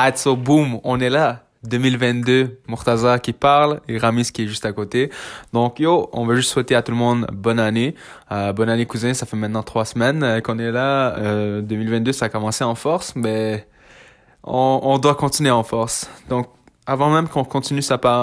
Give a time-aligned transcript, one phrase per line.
[0.00, 1.42] Ah, so boom, on est là.
[1.64, 5.10] 2022, Murtaza qui parle et Ramis qui est juste à côté.
[5.52, 7.96] Donc yo, on veut juste souhaiter à tout le monde bonne année.
[8.30, 11.18] Euh, bonne année cousin, ça fait maintenant trois semaines euh, qu'on est là.
[11.18, 13.66] Euh, 2022, ça a commencé en force, mais
[14.44, 16.08] on, doit continuer en force.
[16.28, 16.46] Donc
[16.86, 17.82] avant même qu'on continue,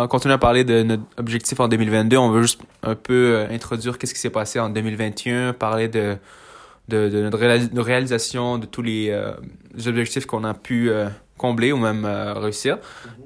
[0.10, 3.98] continue à parler de notre objectif en 2022, on veut juste un peu euh, introduire
[3.98, 6.16] qu'est-ce qui s'est passé en 2021, parler de,
[6.88, 9.14] de, de notre réalisation, de tous les,
[9.88, 10.90] objectifs qu'on a pu
[11.38, 12.78] combler ou même euh, réussir.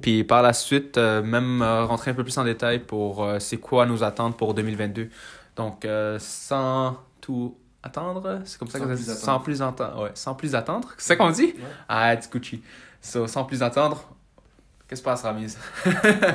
[0.02, 3.58] Puis par la suite, euh, même euh, rentrer un peu plus en détail pour c'est
[3.58, 5.10] quoi nos attentes pour 2022.
[5.56, 5.86] Donc,
[6.20, 9.20] sans tout attendre, c'est comme ça Sans que ça attendre.
[9.20, 10.04] Sans plus attendre.
[10.04, 10.90] Ouais, sans plus attendre.
[10.98, 11.54] C'est ça qu'on dit?
[11.58, 11.64] Ouais.
[11.90, 12.62] Ah, it's Gucci.
[13.02, 14.02] So, sans plus attendre,
[14.88, 15.56] qu'est-ce qui se passe, Ramis?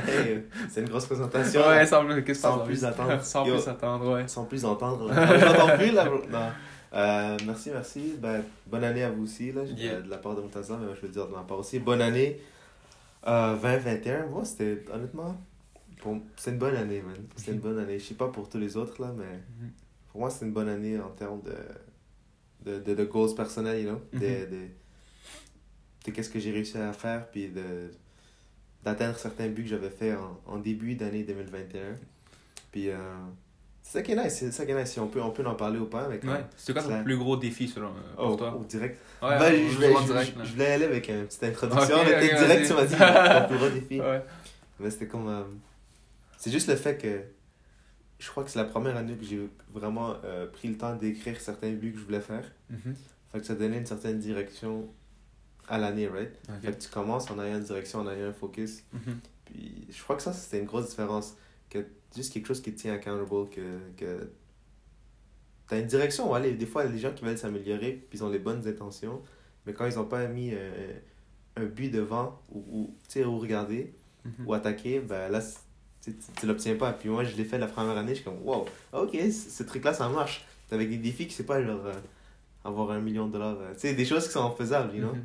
[0.07, 1.67] Hey, c'est une grosse présentation.
[1.67, 2.49] Ouais, sans plus, Sans
[2.87, 3.23] attendre.
[3.23, 3.55] sans Yo.
[3.55, 4.29] plus attendre, ouais.
[4.29, 5.11] Sans plus entendre.
[5.15, 6.05] J'entends plus là.
[6.05, 6.51] Non.
[6.95, 8.15] Euh, merci, merci.
[8.19, 10.01] Ben, bonne année à vous aussi, là, Yeah.
[10.01, 11.79] de la part de Moutaza, mais moi, je veux dire de ma part aussi.
[11.81, 12.41] Bonne année
[13.27, 14.27] euh, 2021.
[14.27, 15.37] Moi, c'était honnêtement,
[15.99, 16.19] pour...
[16.37, 17.17] c'est une bonne année, man.
[17.37, 17.99] C'était une bonne année.
[17.99, 19.71] Je sais pas pour tous les autres, là, mais Mhm.
[20.13, 21.57] pour moi, c'est une bonne année en termes de,
[22.71, 24.01] de, de, de goals personnels, you know?
[24.13, 24.21] Mhm.
[24.21, 24.69] de, de,
[26.07, 27.91] de qu'est-ce que j'ai réussi à faire, puis de
[28.85, 31.97] d'atteindre certains buts que j'avais fait en, en début d'année 2021.
[32.71, 32.97] Puis, euh,
[33.87, 34.91] c'est ça qui est nice, c'est ça qui est nice.
[34.93, 36.19] Si on peut, on peut en parler ou pas, Ouais.
[36.57, 38.57] C'est quoi Ça- ton plus gros défi selon euh, pour Oh, toi?
[38.57, 38.99] au direct.
[39.23, 39.39] Ouais,
[39.71, 41.97] je, direct, voulais aller avec une petite introduction.
[41.97, 44.01] Ok, mais t'es ok, direct, tu m'as dit ton plus gros défi.
[44.01, 44.23] Ouais.
[44.81, 45.29] Mais c'était comme.
[45.29, 45.43] euh,
[46.39, 47.21] c'est juste le fait que.
[48.19, 51.39] Je crois que c'est la première année que j'ai vraiment euh, pris le temps d'écrire
[51.41, 52.45] certains buts que je voulais faire.
[52.71, 52.95] Mhm.
[53.33, 54.89] Fait que ça donnait une certaine direction
[55.69, 56.31] à l'année, right?
[56.63, 56.75] Fait Ok.
[56.77, 58.83] que tu commences en ayant une direction, en ayant un focus.
[58.93, 59.19] Mhm.
[59.45, 61.37] Puis je crois que ça, c'était une grosse différence.
[61.69, 61.85] Que
[62.17, 64.31] juste quelque chose qui te tient accountable, que, que
[65.69, 66.31] t'as une direction.
[66.33, 69.23] Ouais, des fois, les gens qui veulent s'améliorer, puis ils ont les bonnes intentions,
[69.67, 70.93] mais quand ils n'ont pas mis euh,
[71.57, 73.93] un but devant, ou, ou tu ou regarder,
[74.25, 74.47] Mhm.
[74.47, 75.59] ou attaquer, ben là, c'est-
[76.03, 76.93] tu tu tu l'obtiens pas.
[76.95, 79.63] Puis moi, je l'ai fait la première année, je suis comme, wow, ok, c- ce
[79.63, 80.45] truc-là, ça marche.
[80.71, 81.93] Avec des défis qui, c'est pas genre euh,
[82.65, 83.59] avoir un million de dollars.
[83.61, 85.13] euh, tu sais, des choses qui sont faisables, you know?
[85.15, 85.25] Mhm.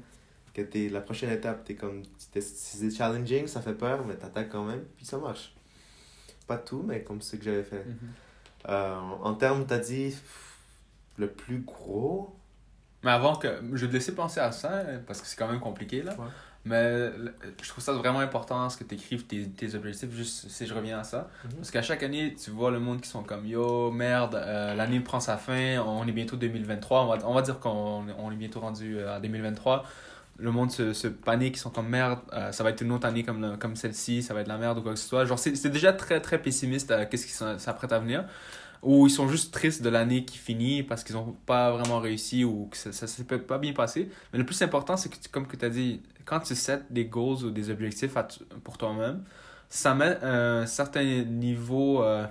[0.53, 2.01] que t'es la prochaine étape t'es comme
[2.31, 5.55] c'est challenging ça fait peur mais t'attaques quand même puis ça marche
[6.49, 8.09] pas tout mais comme ce que j'avais fait Mhm.
[8.67, 10.13] Euh, en termes t'as dit
[11.17, 12.35] le plus gros?
[13.03, 13.47] Mais avant que.
[13.73, 16.11] Je vais te laisser penser à ça, parce que c'est quand même compliqué, là.
[16.17, 16.27] Ouais.
[16.65, 17.09] Mais
[17.63, 20.73] je trouve ça vraiment important, ce que tu écrives tes, tes objectifs, juste si je
[20.73, 21.29] reviens à ça.
[21.45, 21.51] Mhm.
[21.53, 24.99] Parce qu'à chaque année, tu vois le monde qui sont comme Yo, merde, euh, l'année
[24.99, 27.03] prend sa fin, on est bientôt 2023.
[27.03, 29.85] On va, on va dire qu'on on est bientôt rendu euh, à 2023.
[30.39, 33.05] Le monde se, se panique, ils sont comme merde, euh, ça va être une autre
[33.05, 35.25] année comme, comme celle-ci, ça va être la merde ou quoi que ce soit.
[35.25, 38.25] Genre, c'est déjà très très pessimiste à qu'est-ce qui s'apprête à venir.
[38.81, 42.45] Ou ils sont juste tristes de l'année qui finit parce qu'ils n'ont pas vraiment réussi
[42.45, 44.09] ou que ça, ça s'est pas bien passé.
[44.31, 47.05] Mais le plus important, c'est que, comme que tu as dit, quand tu sets des
[47.05, 48.13] goals ou des objectifs
[48.63, 49.23] pour toi-même,
[49.67, 52.25] ça met un certain niveau euh,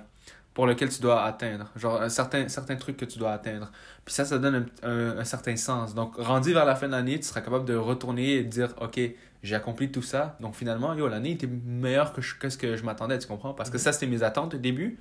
[0.53, 1.67] pour lequel tu dois atteindre.
[1.75, 3.71] Genre, un certain, certain truc que tu dois atteindre.
[4.03, 5.93] Puis ça, ça donne un, un, un certain sens.
[5.95, 8.73] Donc, rendu vers la fin de l'année, tu seras capable de retourner et de dire,
[8.81, 8.99] OK,
[9.43, 10.35] j'ai accompli tout ça.
[10.41, 13.53] Donc, finalement, yo, l'année était meilleure que, je- que ce que je m'attendais, tu comprends?
[13.53, 14.97] Parce que ça, c'était mes attentes au début.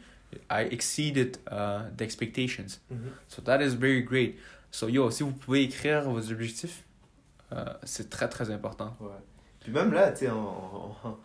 [0.51, 2.79] I exceeded uh, the expectations.
[3.29, 4.37] So that is very great.
[4.71, 6.85] So yo, si vous pouvez écrire vos objectifs,
[7.53, 8.95] euh, c'est très très important.
[9.01, 9.09] ouais
[9.61, 11.17] puis même là tu sais on- on-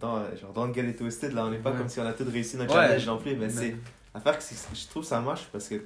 [0.00, 1.78] dans genre don't get it twisted là on n'est pas Ouais.
[1.78, 2.86] comme si on a tout réussi notre Ouais.
[2.86, 3.76] challenge non plus mais Mais- c'est
[4.14, 4.44] l'affaire que
[4.74, 5.84] je trouve ça marche parce que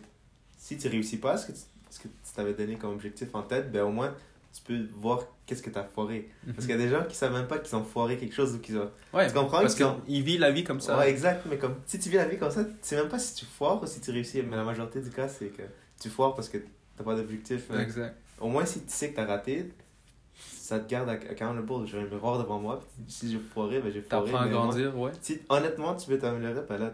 [0.56, 1.58] si tu réussis pas ce que tu,
[1.90, 4.14] ce que tu t'avais donné comme objectif en tête ben au moins
[4.54, 7.16] tu peux voir qu'est-ce que tu as foiré parce qu'il y a des gens qui
[7.16, 9.60] savent même pas qu'ils ont foiré quelque chose ou qu'ils ont Ouais, tu comprends?
[9.62, 10.98] parce qu'ils ont- vit la vie comme ça.
[10.98, 13.18] Ouais, exact, mais comme si tu vis la vie comme ça, tu sais même pas
[13.18, 14.42] si tu foires ou si tu réussis.
[14.42, 15.62] Mais la majorité du cas, c'est que
[15.98, 16.58] tu foires parce que
[16.98, 17.62] t'as pas d'objectif.
[17.70, 18.14] mais Exact.
[18.40, 19.72] Au moins, si tu sais que t'as raté,
[20.62, 21.86] ça te garde ac- accountable.
[21.86, 24.30] J'ai un miroir devant moi, puis si j'ai foiré, ben j'ai foiré.
[24.30, 25.10] T'apprends à grandir, ouais.
[25.20, 26.92] Si honnêtement tu veux t'améliorer, ben là,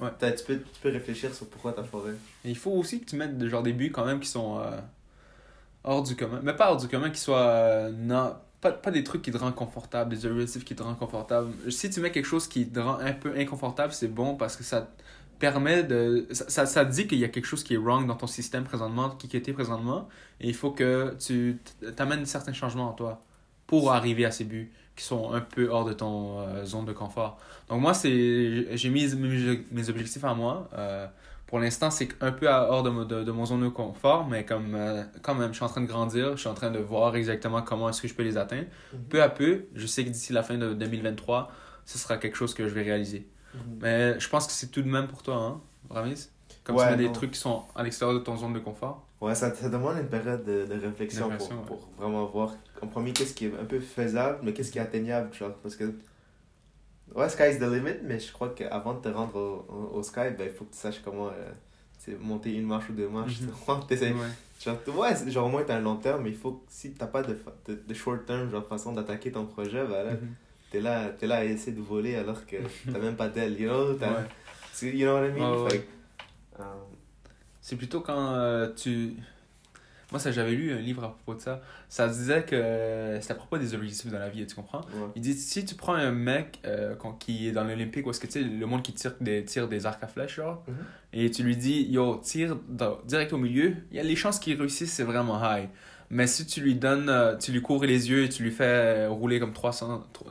[0.00, 0.10] Ouais.
[0.18, 2.12] tu, peux, tu peux réfléchir sur pourquoi t'as foiré.
[2.44, 4.78] Et il faut aussi que tu mettes genre des buts quand même qui sont euh,
[5.84, 6.40] hors du commun.
[6.42, 9.38] Mais pas hors du commun, qui soient euh, non, pas, pas des trucs qui te
[9.38, 11.52] rendent confortable, des objectifs qui te rendent confortable.
[11.70, 14.64] Si tu mets quelque chose qui te rend un peu inconfortable, c'est bon parce que
[14.64, 15.02] ça te
[15.38, 16.26] permet de.
[16.32, 18.64] Ça, ça, ça dit qu'il y a quelque chose qui est wrong dans ton système
[18.64, 20.08] présentement, qui était présentement,
[20.40, 21.58] et il faut que tu
[21.96, 23.24] t'amènes certains changements en toi
[23.66, 26.92] pour arriver à ces buts qui sont un peu hors de ton euh, zone de
[26.92, 27.38] confort.
[27.68, 29.06] Donc moi, c'est j'ai mis
[29.70, 30.68] mes objectifs à moi.
[30.74, 31.06] euh,
[31.46, 34.74] pour l'instant, c'est un peu hors de, de, de mon zone de confort, mais comme
[34.74, 37.14] euh, quand même, je suis en train de grandir, je suis en train de voir
[37.14, 38.66] exactement comment est-ce que je peux les atteindre.
[38.92, 39.04] Mhm.
[39.08, 41.52] Peu à peu, je sais que d'ici la fin de 2023,
[41.84, 43.28] ce sera quelque chose que je vais réaliser.
[43.80, 45.60] Mais je pense que c'est tout de même pour toi, hein,
[45.90, 46.28] Ramis?
[46.64, 49.04] Comme Ouais, tu des trucs qui sont à l'extérieur de ton zone de confort.
[49.20, 53.12] Ouais, ça, ça demande une période de, de réflexion, pour, pour vraiment voir, en premier,
[53.12, 55.94] qu'est-ce qui est un peu faisable, mais qu'est-ce qui est atteignable, genre, parce que,
[57.14, 60.30] ouais, sky's the limit, mais je crois qu'avant de te rendre au, au, au sky,
[60.36, 63.48] ben, il faut que tu saches comment, euh, monter une marche ou deux marches, Mhm.
[63.58, 64.26] tu vois, t'essaies- Ouais.
[64.62, 64.76] genre,
[65.28, 67.38] genre, au moins, t'as un long terme, mais il faut que, si t'as pas de,
[67.66, 70.34] de, de short term, genre, façon d'attaquer ton projet, ben là, Mhm.
[70.70, 72.56] T'es là, t'es là à essayer de voler alors que
[72.92, 74.88] t'as même pas d'aile, you know, Ouais.
[74.92, 75.64] you know what I mean?
[75.64, 75.86] Ouais.
[76.60, 76.62] Euh,
[77.60, 79.14] C'est plutôt quand euh, tu.
[80.12, 81.60] Moi, ça, j'avais lu un livre à propos de ça.
[81.88, 84.82] Ça disait que euh, c'est à propos des objectifs dans la vie, tu comprends?
[84.82, 85.08] ouais.
[85.16, 88.20] Il dit si tu prends un mec euh, quand- qui est dans l'Olympique, ou est-ce
[88.20, 90.74] que tu sais, le monde qui tire des, tire des arcs à flèches, genre, Mhm.
[91.12, 94.38] et tu lui dis yo, tire dans- direct au milieu, il y a les chances
[94.38, 95.68] qu'il réussisse, c'est vraiment high.
[96.08, 99.40] Mais si tu lui donnes, tu lui cours les yeux et tu lui fais rouler
[99.40, 100.26] comme 300, tro-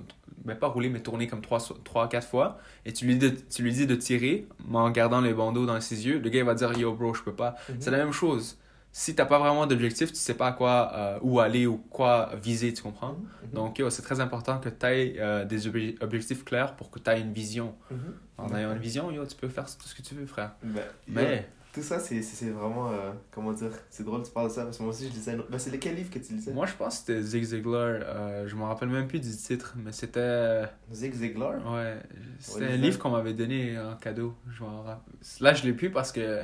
[0.45, 3.63] ben pas rouler, mais tourner comme 3, 4 fois, et tu lui, dis de, tu
[3.63, 6.45] lui dis de tirer, mais en gardant les bandeaux dans ses yeux, le gars il
[6.45, 7.55] va dire yo bro, je peux pas.
[7.69, 7.75] Mhm.
[7.79, 8.57] C'est la même chose.
[8.91, 12.31] Si t'as pas vraiment d'objectif, tu sais pas à quoi, euh, où aller ou quoi
[12.41, 13.17] viser, tu comprends?
[13.43, 13.51] Mhm.
[13.53, 17.09] Donc, yo, c'est très important que tu aies des obje- objectifs clairs pour que tu
[17.09, 17.75] aies une vision.
[17.91, 17.97] Mhm.
[18.37, 20.51] En ayant une vision, yo, tu peux faire tout ce que tu veux, frère.
[20.63, 22.89] Ben, Mais, Tout ça, c'est vraiment.
[22.91, 25.13] euh, comment dire C'est drôle que tu parles de ça parce que moi aussi je
[25.13, 25.31] lisais.
[25.31, 26.53] un autre- Ben, c'est lequel livre que tu lisais?
[26.53, 27.99] Moi, je pense que c'était Zig Ziglar.
[28.01, 30.63] euh, je me rappelle même plus du titre, mais c'était.
[30.93, 31.55] Zig Ziglar?
[31.73, 31.97] Ouais,
[32.39, 34.33] c'était Ouais, un livre qu'on m'avait donné en cadeau.
[34.49, 35.13] Je m'en rappelle.
[35.41, 36.41] Là, je l'ai plus parce que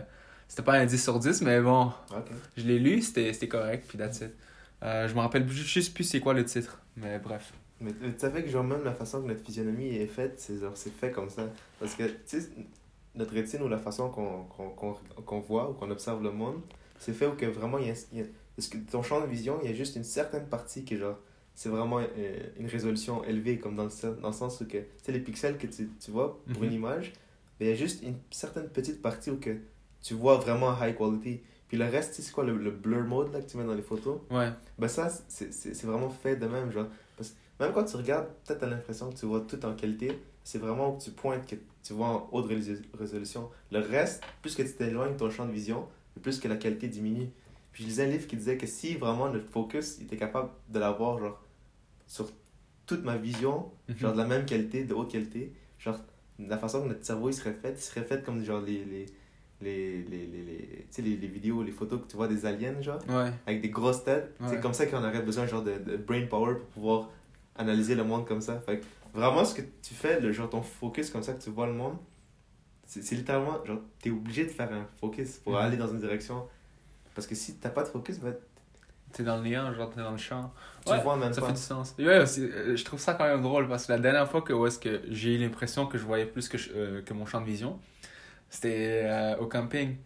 [0.49, 1.91] c'était pas un 10 sur 10, mais bon,
[2.57, 4.33] je l'ai lu, c'était correct, puis that's it.
[4.83, 7.53] Euh, je me rappelle ju- juste plus c'est quoi le titre, mais bref.
[7.79, 10.75] Mais tu savais que, genre, même la façon que notre physionomie est faite, c'est genre,
[10.75, 11.43] c'est fait comme ça.
[11.79, 12.49] Parce que, tu sais,
[13.15, 14.93] notre rétine ou la façon qu'on qu'on qu'on
[15.25, 16.61] qu'on voit ou qu'on observe le monde,
[16.99, 18.25] c'est fait où que vraiment, il y a, il y a-
[18.55, 20.97] Parce que ton champ de vision, il y a juste une certaine partie qui est
[20.97, 21.17] genre.
[21.55, 24.77] C'est vraiment euh, une résolution élevée, comme dans le, dans le sens où que.
[24.77, 26.67] Tu sais, les pixels que tu, tu vois pour Mhm.
[26.69, 27.13] une image,
[27.59, 29.57] mais il y a juste une certaine petite partie où que
[30.01, 31.41] tu vois vraiment high quality.
[31.67, 33.81] Puis le reste, c'est quoi le, le blur mode là, que tu mets dans les
[33.81, 34.19] photos?
[34.29, 34.49] Ouais,
[34.79, 36.87] ben ça, c'est vraiment fait de même, genre.
[37.17, 40.17] Parce que même quand tu regardes, peut-être t'as l'impression que tu vois tout en qualité,
[40.43, 43.49] c'est vraiment que tu pointes que tu vois en haute résolu- résolution.
[43.71, 45.87] Le reste, plus que tu t'éloignes de ton champ de vision,
[46.21, 47.29] plus que la qualité diminue.
[47.71, 50.79] Puis je lisais un livre qui disait que si vraiment notre focus était capable de
[50.79, 51.41] l'avoir, genre,
[52.07, 52.29] sur
[52.85, 53.97] toute ma vision, Mhm.
[53.97, 55.97] genre de la même qualité, de haute qualité, genre,
[56.39, 58.83] la façon que notre cerveau il serait fait, il serait fait comme genre les.
[58.85, 59.05] les
[59.63, 62.97] les, les, les, les, les, les vidéos, les photos que tu vois des aliens, genre
[63.07, 63.31] ouais.
[63.45, 64.33] avec des grosses têtes.
[64.39, 64.47] Ouais.
[64.49, 67.09] C'est comme ça qu'on aurait besoin genre de, de brain power pour pouvoir
[67.55, 68.59] analyser le monde comme ça.
[68.61, 71.49] Fait que vraiment ce que tu fais, le genre ton focus comme ça que tu
[71.49, 71.97] vois le monde,
[72.85, 75.59] c'est littéralement genre t'es obligé de faire un focus pour Mhm.
[75.59, 76.47] aller dans une direction.
[77.15, 78.35] Parce que si t'as pas de focus, ben,
[79.13, 80.53] T'es dans le néant, genre t'es dans le champ.
[80.85, 81.47] tu Ouais, vois même Ça pas.
[81.47, 81.95] fait du sens.
[81.99, 84.65] Ouais, euh, je trouve ça quand même drôle parce que la dernière fois que, où
[84.65, 87.41] est-ce que j'ai eu l'impression que je voyais plus que, je- euh, que mon champ
[87.41, 87.77] de vision,
[88.49, 89.97] c'était euh, au camping.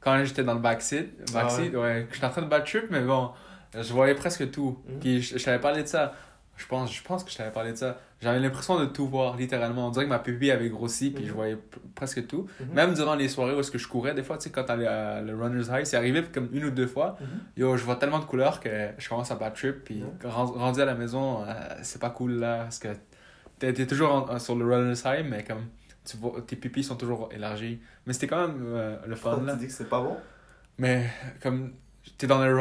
[0.00, 2.08] Quand j'étais dans le backseat, backseat Ah ouais.
[2.12, 3.32] j'étais en train de battre trip, mais bon,
[3.74, 4.78] je voyais presque tout.
[4.88, 5.00] Mhm.
[5.00, 6.14] Puis je, je t'avais parlé de ça.
[6.56, 8.00] Je pense, je pense que je t'avais parlé de ça.
[8.20, 9.88] J'avais l'impression de tout voir, littéralement.
[9.88, 11.28] On dirait que ma pupille avait grossi, puis Mhm.
[11.28, 12.46] je voyais p- presque tout.
[12.60, 12.72] Mhm.
[12.74, 14.86] Même durant les soirées où est-ce que je courais, des fois, tu sais, quand t'allais
[14.86, 17.18] à le runner's high, c'est arrivé comme une ou deux fois.
[17.20, 17.26] Mhm.
[17.58, 19.84] Yo, je vois tellement de couleurs que je commence à battre trip.
[19.84, 21.52] Puis rendu à la maison, euh,
[21.82, 22.62] c'est pas cool là.
[22.62, 22.88] Parce que
[23.58, 25.66] t'es toujours en- sur le runner's high, mais comme
[26.04, 27.80] tu vois, tes pupilles sont toujours élargies.
[28.06, 29.52] Mais c'était quand même euh, le fun là.
[29.54, 30.16] tu dis que c'est pas bon?
[30.78, 31.04] Mais
[31.42, 31.72] comme
[32.02, 32.58] j'étais dans, le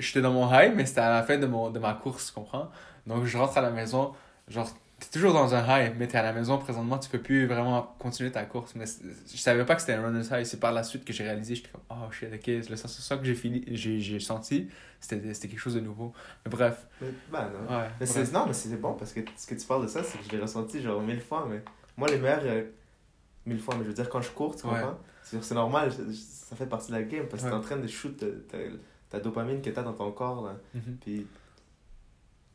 [0.00, 2.32] j'étais dans mon high, mais c'était à la fin de, mon, de ma course, tu
[2.34, 2.70] comprends?
[3.06, 4.12] Donc je rentre à la maison,
[4.48, 4.68] genre,
[5.00, 7.94] t'es toujours dans un high, mais t'es à la maison présentement, tu peux plus vraiment
[7.98, 8.74] continuer ta course.
[8.74, 11.24] Mais je savais pas que c'était un runner's high, c'est par la suite que j'ai
[11.24, 14.68] réalisé, j'étais comme, oh shit, ok, le sensation que j'ai fini, j'ai, j'ai senti,
[15.00, 16.12] c'était, c'était quelque chose de nouveau.
[16.44, 17.76] Mais bref, mais, Ben non.
[17.76, 17.84] ouais.
[18.00, 18.10] Mais bref.
[18.26, 20.24] c'est, non, mais c'est bon parce que ce que tu parles de ça, c'est que
[20.24, 21.46] je l'ai ressenti genre mille fois.
[21.48, 21.62] Mais
[21.96, 22.64] moi, les meilleurs, euh,
[23.46, 24.72] mille fois, mais je veux dire, quand je cours, tu Ouais.
[24.74, 24.98] comprends?
[25.22, 27.52] C'est, c'est normal, je- ça fait partie de la game parce que Ouais.
[27.52, 28.58] t'es en train de shoot ta, ta,
[29.10, 30.44] ta dopamine que t'as dans ton corps.
[30.44, 30.56] Là.
[30.74, 30.96] Mhm.
[31.00, 31.26] Puis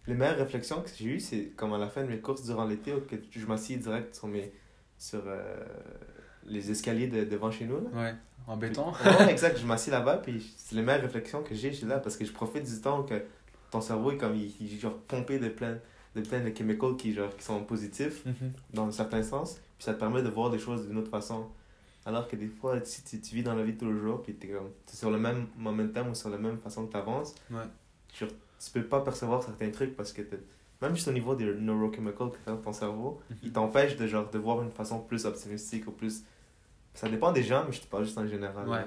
[0.07, 2.65] les meilleures réflexions que j'ai eues, c'est comme à la fin de mes courses durant
[2.65, 4.51] l'été, où que je m'assieds direct sur, mes,
[4.98, 5.63] sur euh,
[6.45, 7.77] les escaliers de, devant chez nous.
[7.81, 7.89] Là.
[7.93, 8.15] Ouais,
[8.48, 8.91] en béton.
[8.91, 12.00] Ouais, exact, je m'assieds là-bas, puis c'est les meilleures réflexions que j'ai, je suis là,
[12.00, 13.22] parce que je profite du temps que
[13.72, 15.77] ton cerveau est comme, il, il est genre pompé de plein
[16.15, 18.51] de, plein de chemicals qui, genre, qui sont positifs Mhm.
[18.74, 21.48] dans un certain sens, puis ça te permet de voir des choses d'une autre façon.
[22.05, 24.22] Alors que des fois, si tu, tu vis dans la vie de tous les jours,
[24.22, 27.33] puis t'es comme, t'es sur le même momentum ou sur la même façon que t'avances,
[27.50, 27.63] Ouais.
[28.10, 28.25] tu,
[28.63, 30.22] tu peux pas percevoir certains trucs parce que
[30.82, 33.38] même juste au niveau des neurochemicals que t'as dans ton cerveau, Mhm.
[33.43, 36.24] ils t'empêchent de, genre, de voir une façon plus optimistique ou plus...
[36.93, 38.67] Ça dépend des gens, mais je te parle juste en général.
[38.67, 38.86] Ouais.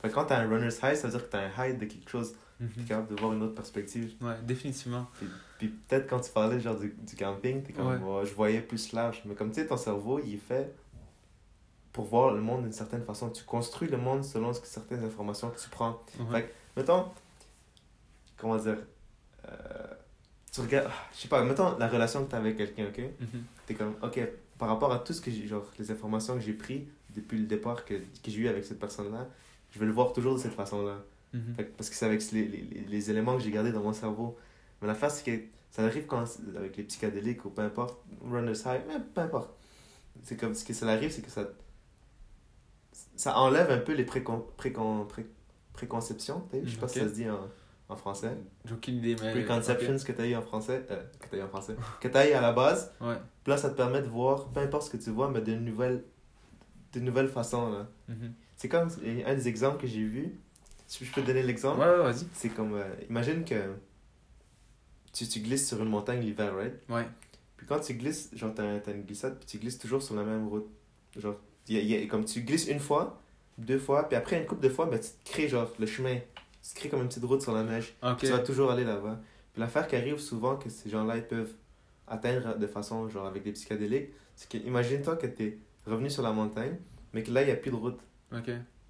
[0.00, 2.08] Fait quand t'as un runner's high, ça veut dire que t'as un high de quelque
[2.10, 2.68] chose, Mhm.
[2.76, 4.14] t'es capable de voir une autre perspective.
[4.20, 5.06] Ouais, définitivement.
[5.14, 5.26] Puis,
[5.58, 8.26] puis peut-être quand tu parlais genre du, du camping, t'es comme, Ouais.
[8.26, 9.22] Je voyais plus large.
[9.24, 10.72] Mais comme tu sais, ton cerveau, il est fait
[11.92, 13.30] pour voir le monde d'une certaine façon.
[13.30, 16.00] Tu construis le monde selon ce que- certaines informations que tu prends.
[16.30, 17.06] Fait que Mettons,
[18.36, 18.78] comment dire,
[20.52, 22.98] tu regardes, ah, je sais pas, mettons la relation que tu as avec quelqu'un, ok?
[23.20, 23.44] Mhm.
[23.66, 24.20] T'es comme, ok,
[24.58, 27.46] par rapport à tout ce que j'ai, genre, les informations que j'ai prises depuis le
[27.46, 29.28] départ que, que j'ai eu avec cette personne-là,
[29.70, 30.96] je vais le voir toujours de cette façon-là.
[31.32, 31.56] Mhm.
[31.76, 34.36] Parce que c'est avec les, les, les éléments que j'ai gardés dans mon cerveau.
[34.80, 36.24] Mais l'affaire, c'est que ça arrive quand,
[36.56, 39.50] avec les psychédéliques ou peu importe, runner's high, mais peu importe.
[40.22, 41.44] C'est comme ce que ça arrive, c'est que ça,
[43.16, 45.26] ça enlève un peu les précon, précon, pré,
[45.72, 46.48] préconceptions.
[46.52, 47.48] Je sais pas si ça se dit en,
[47.88, 48.36] en français.
[48.64, 49.32] J'ai aucune idée, mais.
[49.32, 50.84] Preconceptions que tu as eu en français.
[50.90, 51.74] Euh, que tu eu en français.
[52.00, 52.92] que tu as eu à la base.
[53.00, 53.06] ok.
[53.08, 53.16] Ouais.
[53.44, 55.54] Puis là, ça te permet de voir, peu importe ce que tu vois, mais de
[55.54, 56.04] nouvelles,
[56.92, 57.70] de nouvelles façons.
[57.72, 57.88] Là.
[58.08, 58.32] Mhm.
[58.56, 58.88] C'est comme
[59.26, 60.38] un des exemples que j'ai vu.
[60.86, 61.80] Si je peux te donner l'exemple.
[61.80, 62.26] Ouais, ouais, vas-y.
[62.32, 62.74] C'est comme.
[62.74, 63.74] euh, imagine que
[65.12, 66.74] tu, tu glisses sur une montagne l'hiver, right?
[66.88, 67.06] Ouais.
[67.56, 70.22] Puis quand tu glisses, genre, t'as, t'as une glissade, puis tu glisses toujours sur la
[70.22, 70.68] même route.
[71.16, 71.34] Genre,
[71.68, 73.20] y a- y a- comme tu glisses une fois,
[73.58, 76.18] deux fois, puis après une couple de fois, ben, tu te crées, genre, le chemin.
[76.62, 77.94] Tu crées comme une petite route sur la neige.
[78.02, 78.18] Ok.
[78.18, 79.20] Tu vas toujours aller là-bas.
[79.52, 81.52] Puis l'affaire qui arrive souvent que ces gens-là, ils peuvent
[82.06, 86.32] atteindre de façon, genre, avec des psychédéliques, c'est que, imagine-toi que t'es revenu sur la
[86.32, 86.76] montagne,
[87.12, 88.00] mais que là, il n'y a plus de route.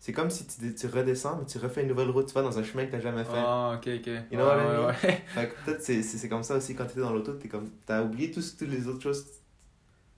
[0.00, 2.56] C'est comme si tu, tu redescends, mais tu refais une nouvelle route, tu vas dans
[2.56, 3.32] un chemin que t'as jamais fait.
[3.34, 4.06] Ah, ok, ok.
[4.30, 5.22] You know Ouais, ouais, ouais.
[5.26, 8.30] Fait que peut-être c'est, c'est, comme ça aussi quand t'étais dans l'auto, comme, t'as oublié
[8.30, 9.26] toutes les autres choses.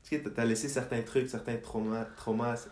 [0.03, 2.67] Tu sais, t'as laissé certains trucs, certains traumas, traumas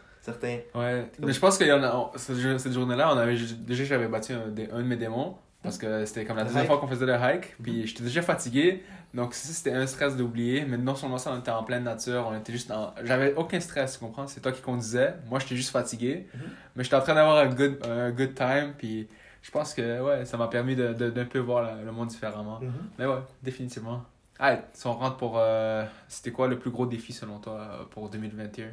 [0.74, 1.94] Ouais, mais je pense qu'il y en a.
[1.94, 5.76] on- cette jour- cette journée-là, on avait déjà j'avais battu un, de mes démons parce
[5.78, 9.34] que c'était comme la deuxième fois qu'on faisait le hike, puis j'étais déjà fatigué, donc
[9.34, 10.64] ça, c'était un stress d'oublier.
[10.64, 12.94] Mais non seulement ça, on était en pleine nature, on était juste en.
[13.04, 14.26] J'avais aucun stress, tu comprends?
[14.28, 16.40] C'est toi qui conduisais, moi j'étais juste fatigué, Mhm.
[16.76, 19.08] mais j'étais en train d'avoir un good, un good time, puis
[19.42, 22.60] je pense que ouais, ça m'a permis de, de- d'un peu voir le monde différemment.
[22.98, 24.04] Mais ouais, définitivement.
[24.38, 25.34] Ah, si on rentre pour.
[25.38, 28.68] euh, c'était quoi le plus gros défi selon toi euh, pour 2021?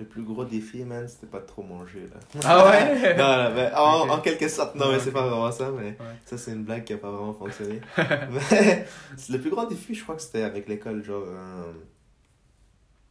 [0.00, 2.40] Le plus gros défi, man, c'était pas de trop manger, là.
[2.44, 3.16] Ah ouais?
[3.16, 6.16] non, non, mais en, quelque sorte, non, mais c'est pas vraiment ça, mais Ouais.
[6.24, 7.80] ça, c'est une blague qui a pas vraiment fonctionné.
[7.98, 8.86] mais
[9.28, 11.24] le plus grand défi, je crois que c'était avec l'école, genre.
[11.26, 11.72] euh,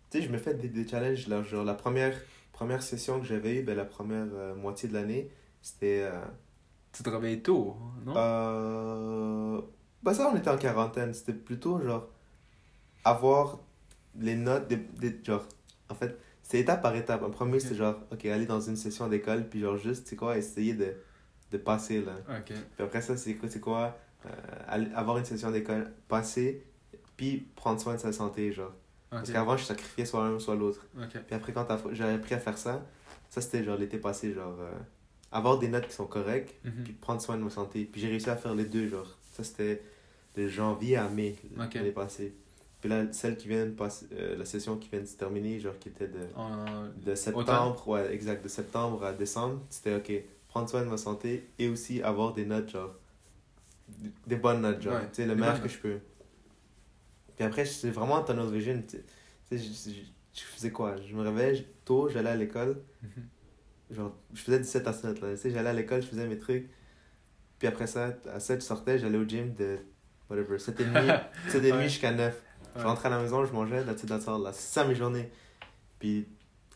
[0.09, 2.19] Tu sais, je me fais des, des challenges, là, genre, la première,
[2.53, 5.29] première session que j'avais eue, ben, la première euh, moitié de l'année,
[5.61, 6.01] c'était.
[6.11, 6.19] euh,
[6.91, 8.13] Tu te réveilles tôt, non?
[8.17, 9.61] Euh...
[10.01, 11.13] Bah ça, on était en quarantaine.
[11.13, 12.07] C'était plutôt genre
[13.03, 13.59] avoir
[14.19, 15.43] les notes des, des- genre
[15.89, 16.17] en fait,
[16.49, 17.21] c'est étape par étape.
[17.23, 17.61] En premier, Ok.
[17.61, 20.73] c'était genre OK, aller dans une session d'école puis genre juste tu sais quoi, essayer
[20.73, 20.93] de
[21.51, 22.13] de passer là.
[22.39, 22.45] Ok.
[22.75, 24.29] Puis après ça, c'est quoi c'est quoi euh,
[24.67, 26.63] aller- avoir une session d'école, passer
[27.17, 28.73] puis prendre soin de sa santé genre.
[29.09, 29.33] Parce Ok.
[29.33, 30.85] qu'avant, je sacrifiais soit l'un soit l'autre.
[31.27, 32.85] Puis après quand j'ai appris à faire ça,
[33.29, 34.71] ça c'était genre l'été passé genre euh,
[35.31, 36.83] avoir des notes qui sont correctes Mhm.
[36.83, 37.85] puis prendre soin de ma santé.
[37.91, 39.17] Puis j'ai réussi à faire les deux, genre.
[39.33, 39.81] Ça, c'était
[40.35, 41.35] de janvier à mai
[41.79, 42.33] l'année passée.
[42.81, 45.59] Puis là, celle qui vient de passer, euh, la session qui vient de se terminer,
[45.59, 46.19] genre qui était de,
[47.05, 50.11] de septembre, ouais, exact, de septembre à décembre, c'était ok,
[50.47, 52.95] prendre soin de ma santé et aussi avoir des notes, genre,
[54.27, 55.99] des bonnes notes, genre, Ouais, tu sais, le meilleur que je peux.
[57.35, 58.97] Puis après, c'est vraiment en tunnel vision, tu
[59.49, 59.99] sais, je, je-
[60.33, 60.95] je faisais quoi?
[61.01, 63.27] Je me réveillais tôt, j'allais à l'école, Mhm.
[63.91, 66.37] genre, je faisais 17 à 7, là, tu sais, j'allais à l'école, je faisais mes
[66.39, 66.69] trucs,
[67.57, 69.79] puis après ça, à 7, je sortais, j'allais au gym de,
[70.29, 71.19] whatever, 7h30,
[71.49, 71.83] 7h30 Ouais.
[71.89, 72.41] jusqu'à 9.
[72.77, 74.85] Je rentrais à la maison, je mangeais, là, tu sais, that's all, là, c'est ça
[74.85, 75.29] mes journées.
[75.99, 76.27] Puis,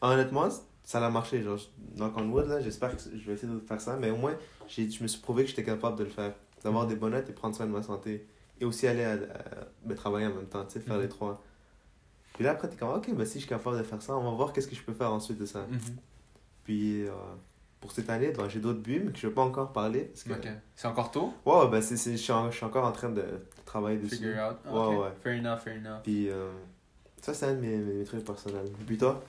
[0.01, 0.49] honnêtement,
[0.83, 1.59] ça a marché, genre,
[1.95, 4.35] knock on wood, là, j'espère que je vais essayer de faire ça, mais au moins,
[4.67, 6.33] j'ai, je me suis prouvé que j'étais capable de le faire,
[6.63, 8.27] d'avoir des bonnes notes et prendre soin de ma santé.
[8.61, 11.01] Et aussi aller à, à- travailler en même temps, tu sais, faire Mhm.
[11.01, 11.41] les trois.
[12.35, 14.23] Puis là, après, t'es comme, ok, ben si je suis capable de faire ça, on
[14.23, 15.65] va voir qu'est-ce que je peux faire ensuite de ça.
[15.69, 15.79] Mhm.
[16.63, 17.11] Puis, euh,
[17.83, 20.05] pour cette année, ben, j'ai d'autres buts, mais que je ne vais pas encore parler.
[20.05, 20.47] Parce que.
[20.73, 21.33] C'est encore tôt?
[21.45, 23.25] Ouais, ben, c'est, je, suis encore en train de,
[23.65, 24.15] travailler dessus.
[24.15, 24.57] Figure out.
[24.65, 25.09] Ouais, ouais.
[25.21, 26.01] Fair enough, fair enough.
[26.01, 26.49] Puis, euh,
[27.21, 28.67] ça, c'est un de mes, mes, trucs personnels.
[28.67, 29.21] Et puis toi?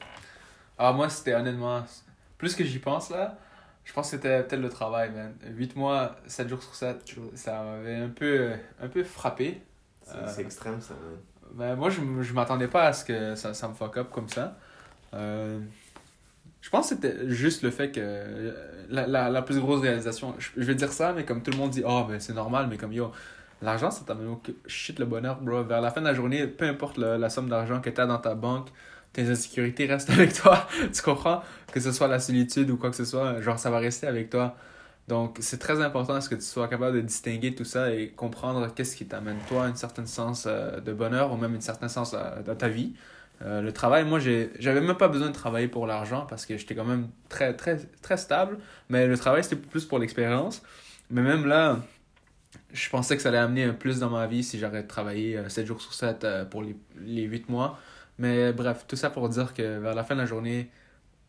[0.78, 1.82] Ah, moi, c'était honnêtement.
[2.38, 3.36] Plus que j'y pense là,
[3.82, 5.34] je pense que c'était peut-être le travail, man.
[5.44, 9.62] 8 mois, 7 jours sur 7, ça m'avait un peu, un peu frappé.
[10.02, 10.94] C'est, Euh, extrême, ça.
[10.94, 11.18] man.
[11.54, 14.28] Ben, moi, je, je m'attendais pas à ce que ça, ça me fuck up comme
[14.28, 14.56] ça.
[15.12, 15.58] Euh,
[16.64, 18.52] je pense que c'était juste le fait que euh,
[18.88, 21.58] la, la, la plus grosse réalisation, je, je vais dire ça, mais comme tout le
[21.58, 23.12] monde dit, oh, ben c'est normal, mais comme yo,
[23.62, 25.62] l'argent, ça t'amène au shit le bonheur, bro.
[25.64, 28.06] Vers la fin de la journée, peu importe le- la somme d'argent que tu as
[28.06, 28.68] dans ta banque,
[29.12, 30.66] tes insécurités restent avec toi.
[30.92, 31.42] tu comprends?
[31.72, 34.30] Que ce soit la solitude ou quoi que ce soit, genre, ça va rester avec
[34.30, 34.56] toi.
[35.08, 38.10] Donc, c'est très important à ce que tu sois capable de distinguer tout ça et
[38.12, 41.88] comprendre qu'est-ce qui t'amène, toi, un certain sens euh, de bonheur ou même un certain
[41.88, 42.94] sens euh, dans ta vie.
[43.42, 46.74] Euh, le travail, moi, j'avais même pas besoin de travailler pour l'argent parce que j'étais
[46.74, 48.58] quand même très, très, très stable.
[48.88, 50.62] Mais le travail, c'était plus pour l'expérience.
[51.10, 51.80] Mais même là,
[52.72, 55.36] je pensais que ça allait amener un plus dans ma vie si j'arrête de travailler
[55.36, 57.78] euh, 7 jours sur 7 euh, pour les, les 8 mois.
[58.18, 60.70] Mais bref, tout ça pour dire que vers la fin de la journée,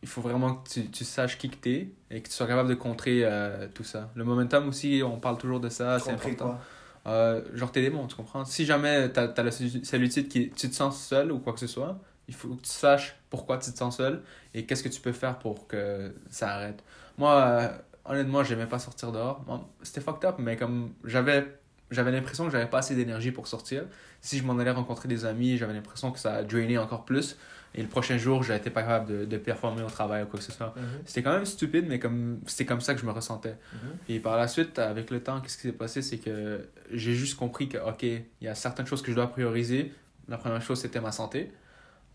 [0.02, 2.68] il faut vraiment que tu, tu saches qui que t'es et que tu sois capable
[2.68, 4.10] de contrer euh, tout ça.
[4.14, 6.46] Le momentum aussi, on parle toujours de ça, c'est important.
[6.46, 6.60] quoi?
[7.06, 8.44] Euh, genre tes démons, tu comprends?
[8.44, 11.60] Si jamais t'as as la cellul- cellulite qui tu te sens seul ou quoi que
[11.60, 14.22] ce soit, il faut que tu saches pourquoi tu te sens seul
[14.54, 16.82] et qu'est-ce que tu peux faire pour que ça arrête.
[17.18, 17.68] Moi, euh,
[18.06, 19.44] honnêtement, j'aimais pas sortir dehors.
[19.82, 21.46] C'était fucked up, mais comme j'avais
[21.92, 23.84] j'avais l'impression que j'avais pas assez d'énergie pour sortir.
[24.20, 27.36] Si je m'en allais rencontrer des amis, j'avais l'impression que ça a drainé encore plus.
[27.76, 30.44] Et le prochain jour, j'étais pas capable de, de performer au travail ou quoi que
[30.44, 30.74] ce soit.
[30.76, 30.82] Mhm.
[31.04, 33.56] C'était quand même stupide, mais comme c'était comme ça que je me ressentais.
[33.72, 33.78] Mhm.
[34.08, 36.02] Et par la suite, avec le temps, qu'est-ce qui s'est passé?
[36.02, 39.26] C'est que j'ai juste compris que, OK, il y a certaines choses que je dois
[39.28, 39.92] prioriser.
[40.28, 41.52] La première chose, c'était ma santé.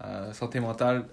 [0.04, 1.06] Euh, santé mentale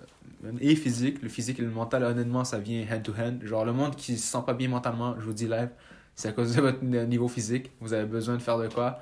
[0.60, 1.22] et physique.
[1.22, 3.44] Le physique et le mental, honnêtement, ça vient hand-to-hand.
[3.44, 5.68] Genre, le monde qui se sent pas bien mentalement, je vous dis live,
[6.14, 7.70] c'est à cause de votre niveau physique.
[7.80, 9.00] Vous avez besoin de faire de quoi?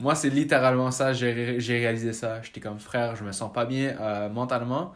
[0.00, 1.12] Moi, c'est littéralement ça.
[1.12, 2.40] J'ai ré- j'ai réalisé ça.
[2.42, 4.92] J'étais comme frère, je me sens pas bien euh, mentalement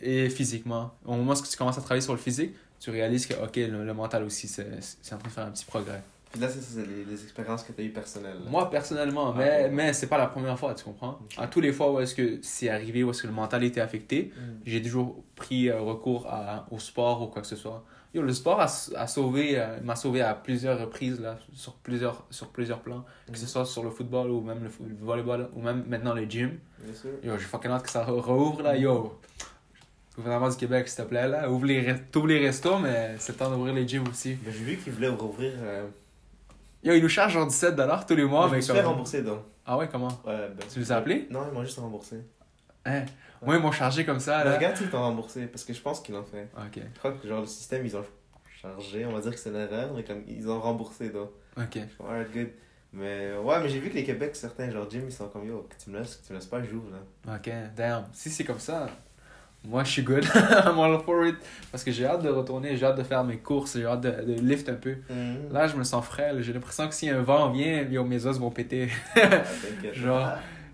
[0.00, 0.92] et physiquement.
[1.04, 3.84] Au moment où tu commences à travailler sur le physique, tu réalises que, OK, le,
[3.84, 4.64] le mental aussi, c'est
[5.14, 6.02] en train de faire un petit progrès.
[6.32, 8.38] Puis là, c'est les, les expériences que tu as eues personnelles.
[8.48, 9.70] Moi, personnellement, Ah, mais, ok.
[9.74, 11.18] mais c'est pas la première fois, tu comprends?
[11.36, 13.82] À tous les fois où est-ce que c'est arrivé, où est-ce que le mental était
[13.82, 14.60] affecté, Mhm.
[14.64, 17.84] j'ai toujours pris euh, recours à, au sport ou quoi que ce soit.
[18.14, 18.64] Yo, le sport a,
[18.96, 23.04] a sauvé, euh, m'a sauvé à plusieurs reprises, là, sur plusieurs, sur plusieurs plans.
[23.30, 23.48] Que ce Mhm.
[23.48, 26.58] soit sur le football ou même le, le volleyball ou même maintenant le gym.
[26.78, 27.10] Bien sûr.
[27.22, 29.18] Yo, j'ai fucking hâte que ça re- rouvre, là, yo.
[30.14, 31.50] Gouvernement du Québec, s'il te plaît, là.
[31.50, 34.36] Ouvre les, re- t'ouvres les restos, mais c'est temps d'ouvrir les gyms aussi.
[34.44, 35.52] Mais j'ai vu qu'ils voulaient rouvrir.
[35.62, 35.86] Euh...
[36.84, 39.22] Yo, ils nous chargent genre 17$ tous les mois, je me mais suis fait rembourser
[39.22, 39.38] donc.
[39.64, 40.08] Ah ouais, comment?
[40.26, 40.66] Ouais, ben...
[40.70, 41.28] Tu les as appelés?
[41.30, 42.16] Non, ils m'ont juste remboursé.
[42.84, 43.04] Hein?
[43.44, 44.54] Moi, ils m'ont chargé comme ça, là.
[44.54, 46.48] regarde s'ils t'ont remboursé, parce que je pense qu'ils l'ont fait.
[46.56, 48.04] Ok, Je crois que genre le système, ils ont
[48.60, 51.30] chargé, on va dire que c'est une erreur, mais comme ils ont remboursé donc.
[51.56, 51.64] ok.
[51.74, 52.48] Je suis comme, alright, good.
[52.92, 55.66] Mais ouais, mais j'ai vu que les Québec, certains, genre Jim, ils sont comme yo,
[55.68, 57.34] que tu me laisses, que tu me laisses pas, j'ouvre là.
[57.36, 58.04] Ok, damn.
[58.12, 58.86] Si c'est comme ça,
[59.64, 60.24] moi, je suis good.
[60.34, 61.36] I'm all for it.
[61.70, 64.10] Parce que j'ai hâte de retourner, j'ai hâte de faire mes courses, j'ai hâte de,
[64.10, 64.96] de lift un peu.
[65.08, 65.52] Mhm.
[65.52, 66.42] Là, je me sens frêle.
[66.42, 68.88] J'ai l'impression que si un vent vient, yo, mes os vont péter.
[69.16, 69.20] Ah.
[69.94, 70.32] Genre,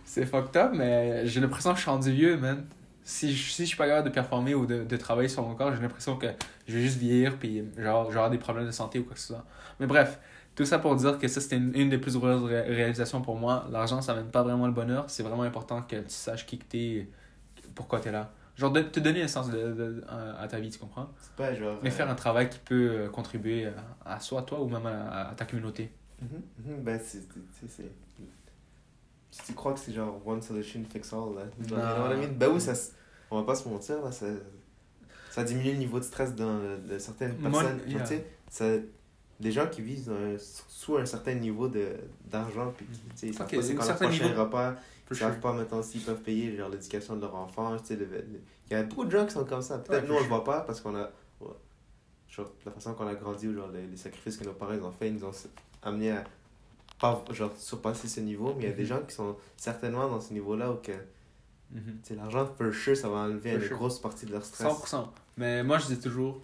[0.08, 2.64] c'est fucked up, mais j'ai l'impression que je suis rendu vieux, man.
[3.04, 5.54] Si je, si je suis pas capable de performer ou de, de travailler sur mon
[5.54, 6.26] corps, j'ai l'impression que
[6.66, 9.28] je vais juste vieillir, puis genre, avoir des problèmes de santé ou quoi que ce
[9.28, 9.44] soit.
[9.80, 10.18] Mais bref,
[10.54, 13.36] tout ça pour dire que ça, c'était une, une des plus grosses ré- réalisations pour
[13.36, 13.66] moi.
[13.70, 15.04] L'argent, ça mène pas vraiment le bonheur.
[15.08, 17.08] C'est vraiment important que tu saches qui que t'es,
[17.74, 18.32] pourquoi t'es là.
[18.56, 21.10] Genre, de, te donner un sens de, de- à, ta vie, tu comprends?
[21.20, 21.78] C'est pas genre.
[21.82, 23.66] Mais euh, faire un travail qui peut euh, contribuer
[24.04, 25.90] à, à soi, toi, ou même à, à ta communauté.
[26.98, 27.28] c'est.
[27.28, 28.07] tu sais, c'est.
[29.46, 31.42] Tu crois que c'est genre one solution fix all, là?
[31.58, 31.82] you know Non.
[31.82, 32.32] what I mean?
[32.36, 32.72] Ben oui, ça,
[33.30, 34.26] on va pas se mentir, là, ça,
[35.30, 37.78] ça diminue le niveau de stress dans, de certaines personnes.
[37.80, 38.00] Genre, yeah.
[38.02, 38.64] tu sais, ça,
[39.40, 41.96] des gens qui vivent un- sous un certain niveau de-
[42.26, 44.40] d'argent, puis qui, tu sais, ils savent Ok, pas c'est quand le certain prochain niveau-
[44.44, 45.40] repas, ils For savent sure.
[45.40, 48.24] pas, maintenant, s'ils peuvent payer genre l'éducation de leur enfant, tu sais, le- le-
[48.68, 49.78] il y a beaucoup de gens qui sont comme ça.
[49.78, 51.10] Peut-être Ouais, nous, on le voit pas parce qu'on a,
[52.28, 54.82] genre, la façon qu'on a grandi ou genre les, les sacrifices que nos parents ils
[54.82, 55.48] ont fait, ils nous ont s-
[55.82, 56.24] amené à
[57.00, 58.88] pas genre surpasser ce niveau, mais il y a des Mhm.
[58.88, 60.92] gens qui sont certainement dans ce niveau-là où que,
[61.72, 62.16] Mhm.
[62.16, 63.76] l'argent, for sure, ça va enlever For une sure.
[63.78, 64.66] grosse partie de leur stress.
[64.66, 65.12] 100%.
[65.36, 66.40] Mais moi, je dis toujours.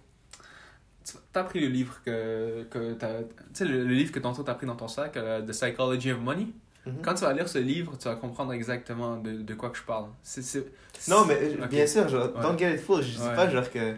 [1.07, 2.63] tu- T'as pris le livre que.
[2.71, 5.41] que t'as- tu sais, le, le livre que tantôt t'as pris dans ton sac, euh,
[5.41, 6.47] The Psychology of Money.
[6.87, 7.01] Mhm.
[7.03, 9.83] Quand tu vas lire ce livre, tu vas comprendre exactement de, de quoi que je
[9.83, 10.07] parle.
[10.23, 10.65] C'est, c'est-
[11.07, 12.41] Non, mais euh, bien sûr, genre, Ouais.
[12.41, 13.35] don't get it full, je dis Ouais.
[13.35, 13.95] pas genre que.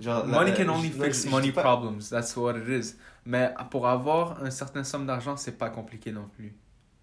[0.00, 2.00] Genre, Money la- can only je- non, fix money pas- problems.
[2.10, 2.96] That's what it is.
[3.24, 6.54] Mais pour avoir une certaine somme d'argent, c'est pas compliqué non plus.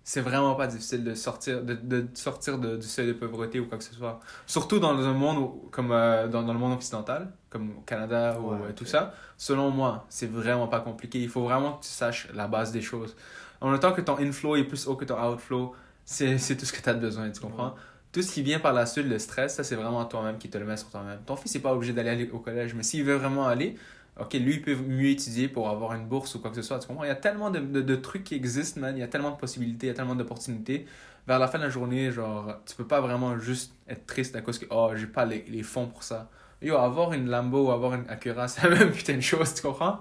[0.03, 3.67] C'est vraiment pas difficile de sortir de, de sortir de- du seuil de pauvreté ou
[3.67, 4.19] quoi que ce soit.
[4.47, 8.39] Surtout dans un monde où- comme euh, dans, dans le monde occidental, comme au Canada
[8.39, 9.13] ou Ouais, euh, tout ça.
[9.37, 11.21] Selon moi, c'est vraiment pas compliqué.
[11.21, 13.15] Il faut vraiment que tu saches la base des choses.
[13.61, 16.73] En même temps que ton inflow est plus haut que ton outflow, c'est tout ce
[16.73, 17.75] que tu as besoin, tu comprends?
[18.11, 20.57] Tout ce qui vient par la suite, le stress, ça c'est vraiment toi-même qui te
[20.57, 21.19] le met sur toi-même.
[21.25, 23.77] Ton fils n'est pas obligé d'aller aller au collège, mais s'il veut vraiment aller,
[24.19, 26.79] ok, lui il peut mieux étudier pour avoir une bourse ou quoi que ce soit.
[26.79, 27.03] Tu comprends?
[27.03, 28.95] Il y a tellement de, de, de trucs qui existent, man.
[28.95, 30.85] Il y a tellement de possibilités, il y a tellement d'opportunités.
[31.27, 34.41] Vers la fin de la journée, genre, tu peux pas vraiment juste être triste à
[34.41, 36.29] cause que, oh, j'ai pas les, les fonds pour ça.
[36.61, 39.61] Yo, avoir une Lambo ou avoir une Acura, c'est la même putain de chose, tu
[39.61, 39.99] comprends?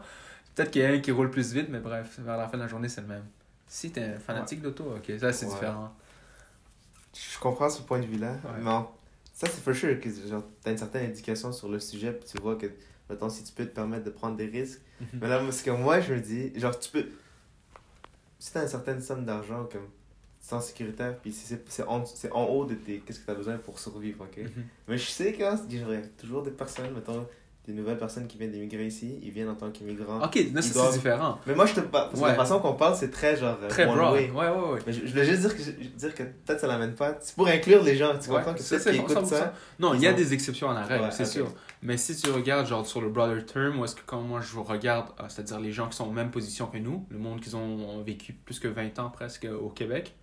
[0.55, 2.63] Peut-être qu'il y a un qui roule plus vite, mais bref, vers la fin de
[2.63, 3.25] la journée, c'est le même.
[3.67, 5.53] Si t'es un fanatique d'auto, ok, ça c'est Ouais.
[5.53, 5.93] différent.
[7.15, 8.51] Je comprends ce point de vue-là, Ouais.
[8.63, 8.91] mais en-
[9.39, 12.43] ça c'est for sure que genre, t'as une certaine éducation sur le sujet, puis tu
[12.43, 12.67] vois que,
[13.09, 14.81] mettons, si tu peux te permettre de prendre des risques.
[15.01, 15.07] Mhm.
[15.21, 17.07] Mais là, ce que moi je me dis, genre, tu peux.
[18.41, 19.87] Si t'as une certaine somme d'argent, comme,
[20.41, 22.99] sens sécuritaire, puis c'est c'est en, c'est en haut de tes.
[22.99, 24.39] Qu'est-ce que t'as besoin pour survivre, ok?
[24.39, 24.65] Mhm.
[24.89, 25.57] Mais je sais qu'il y a
[26.19, 27.25] toujours des personnes, mettons,
[27.69, 30.25] des nouvelles personnes qui viennent d'émigrer ici, ils viennent en tant qu'immigrants.
[30.25, 31.39] Ok, ça, doivent- c'est différent.
[31.47, 32.09] Mais moi, je te parle.
[32.09, 32.31] parce que Ouais.
[32.31, 33.59] La façon qu'on parle, c'est très genre.
[33.63, 34.15] euh, Très broad.
[34.15, 34.81] Ouais, ouais, ouais.
[34.87, 37.17] Mais je, je voulais juste dire que, je- dire que peut-être ça l'amène pas.
[37.21, 38.13] C'est pour inclure les gens.
[38.19, 39.27] Tu Ouais, comprends que qu'ils bon, écoutent 100%.
[39.27, 39.53] ça?
[39.79, 41.47] Non, il y a ont- des exceptions à la règle, Ouais, c'est sûr.
[41.83, 44.59] Mais si tu regardes genre sur le broader term, où est-ce que quand moi je
[44.59, 47.55] regarde, euh, c'est-à-dire les gens qui sont en même position que nous, le monde qui
[47.55, 50.15] ont vécu plus que 20 ans presque au Québec,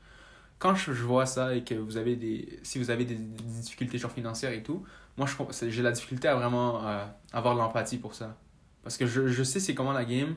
[0.60, 3.98] quand je, vois ça et que vous avez des si vous avez des, des difficultés
[3.98, 4.84] genre financières et tout,
[5.18, 5.28] moi
[5.68, 8.36] j'ai la difficulté à vraiment euh, avoir de l'empathie pour ça.
[8.84, 10.36] Parce que je, je sais c'est comment la game,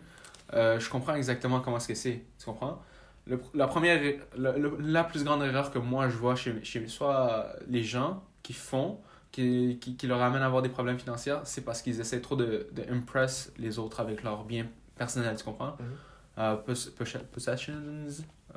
[0.54, 2.82] euh, je comprends exactement comment est-ce que c'est, tu comprends?
[3.26, 4.00] Le- la première,
[4.36, 8.24] la, le- la plus grande erreur que moi je vois chez, chez soit les gens
[8.42, 9.00] qui font,
[9.30, 12.36] qui, qui, qui leur amènent à avoir des problèmes financiers, c'est parce qu'ils essaient trop
[12.36, 15.76] de, de impress les autres avec leurs biens personnels, tu comprends?
[15.78, 15.86] Mhm.
[16.38, 17.74] Euh, pos- pos- possessions,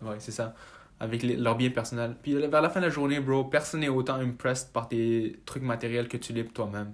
[0.03, 0.55] ouais, c'est ça.
[1.03, 2.15] Avec les- leurs biens personnels.
[2.21, 5.63] Puis vers la fin de la journée, bro, personne n'est autant impressed par tes trucs
[5.63, 6.93] matériels que tu l'es toi-même.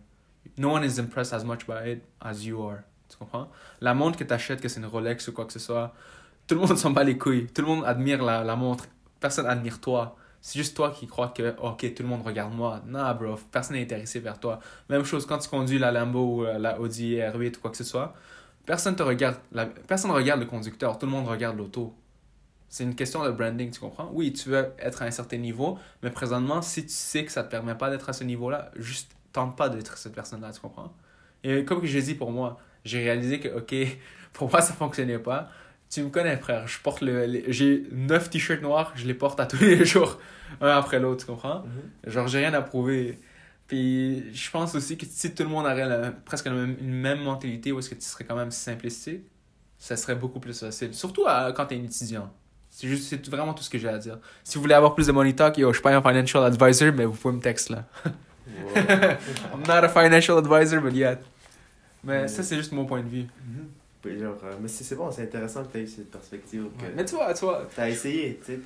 [0.58, 2.80] No one is impressed as much by it as you are.
[3.10, 3.50] Tu comprends?
[3.82, 5.93] La montre que tu achètes, que c'est une Rolex ou quoi que ce soit,
[6.48, 7.48] tout le monde s'en bat les couilles.
[7.48, 8.86] Tout le monde admire la, montre.
[9.20, 10.15] Personne admire toi.
[10.39, 12.82] C'est juste toi qui crois que, ok, tout le monde regarde moi.
[12.86, 14.60] Nah, bro, personne n'est intéressé vers toi.
[14.89, 17.78] Même chose quand tu conduis la Lambo ou euh, la Audi R8 ou quoi que
[17.78, 18.13] ce soit.
[18.65, 19.36] Personne te regarde.
[19.54, 20.98] Regarde le conducteur.
[20.98, 21.93] Tout le monde regarde l'auto.
[22.69, 24.10] C'est une question de branding, tu comprends?
[24.13, 27.43] Oui, tu veux être à un certain niveau, mais présentement, si tu sais que ça
[27.43, 30.93] te permet pas d'être à ce niveau-là, juste tente pas d'être cette personne-là, tu comprends?
[31.43, 33.73] Et comme j'ai dit pour moi, j'ai réalisé que, ok,
[34.34, 35.49] pour moi, ça fonctionnait pas.
[35.89, 36.67] Tu me connais, frère.
[36.67, 37.43] Je porte le.
[37.47, 40.19] J'ai neuf t-shirts noirs, je les porte à tous les jours,
[40.60, 41.63] un après l'autre, tu comprends?
[42.06, 42.12] Mhm.
[42.12, 43.17] Genre, j'ai rien à prouver.
[43.67, 46.93] Puis, je pense aussi que si tout le monde aurait la- presque la même, une
[46.93, 49.21] même mentalité, où est-ce que tu serais quand même simplistique,
[49.77, 50.93] ça serait beaucoup plus facile.
[50.93, 52.34] Surtout à- quand tu es un étudiant.
[52.80, 54.20] C'est juste, c'est vraiment tout ce que j'ai à dire.
[54.44, 56.94] Si vous voulez avoir plus de money talk, yo, je suis pas un financial advisor,
[56.94, 57.86] mais vous pouvez me texte là.
[58.76, 61.18] I'm not a financial advisor, but yet.
[62.04, 62.28] Mais Mm.
[62.28, 63.24] ça, c'est juste mon point de vue.
[63.24, 63.68] Mhm.
[64.02, 66.66] Puis genre, euh, mais c'est bon, c'est intéressant que tu aies eu cette perspective.
[66.78, 67.34] Que Mais tu vois.
[67.76, 68.60] T'as essayé, tu sais.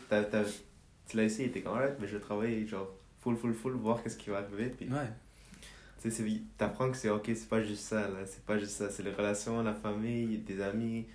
[1.08, 2.90] Tu l'as essayé, t'es comme, mais je vais travailler, genre,
[3.22, 4.74] full, full, full, voir qu'est-ce qui va arriver.
[4.78, 5.08] Puis, Ouais.
[6.02, 6.24] tu sais,
[6.58, 8.20] t'apprends que c'est ok, c'est pas juste ça, là.
[8.26, 8.90] C'est pas juste ça.
[8.90, 11.06] C'est les relations, la famille, des amis,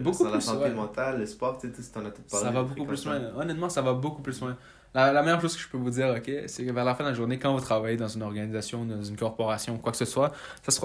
[0.00, 0.70] Beaucoup la plus, santé ouais.
[0.70, 2.46] mentale, le sport, tu sais, t'en as tout parlé.
[2.46, 3.20] Ça va beaucoup plus loin.
[3.36, 4.56] Honnêtement, ça va beaucoup plus loin.
[4.94, 7.02] La, la meilleure chose que je peux vous dire, ok, c'est que vers la fin
[7.04, 10.04] de la journée, quand vous travaillez dans une organisation, dans une corporation, quoi que ce
[10.04, 10.32] soit,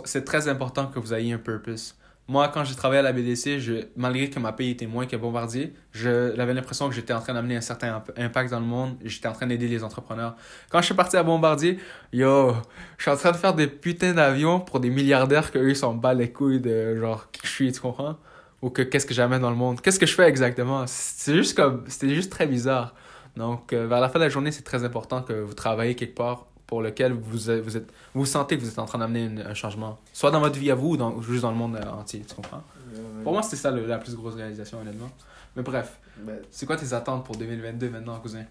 [0.06, 1.96] c'est très important que vous ayez un purpose.
[2.28, 5.16] Moi, quand j'ai travaillé à la BDC, je, malgré que ma paye était moins que
[5.16, 8.98] Bombardier, j'avais l'impression que j'étais en train d'amener un certain imp- impact dans le monde.
[9.04, 10.36] J'étais en train d'aider les entrepreneurs.
[10.70, 11.80] Quand je suis parti à Bombardier,
[12.14, 12.54] yo,
[12.98, 15.96] je suis en train de faire des putains d'avions pour des milliardaires que eux s'en
[15.96, 18.18] bat les couilles de genre qui je suis, tu comprends?
[18.62, 19.80] Ou que qu'est-ce que j'amène dans le monde?
[19.82, 20.86] Qu'est-ce que je fais exactement?
[20.88, 22.94] C'est juste comme, c'était juste très bizarre.
[23.38, 26.16] Donc, euh, vers la fin de la journée, c'est très important que vous travaillez quelque
[26.16, 29.54] part pour lequel vous, vous, êtes, vous sentez que vous êtes en train d'amener un
[29.54, 29.98] changement.
[30.14, 32.22] Soit dans votre vie à vous ou, dans, ou juste dans le monde euh, entier,
[32.28, 32.58] tu comprends?
[32.92, 33.24] Ouais, ouais.
[33.24, 35.10] Pour moi, c'était ça le- la plus grosse réalisation, honnêtement.
[35.56, 38.44] Mais bref, Ben, c'est quoi tes attentes pour 2022 maintenant, cousin?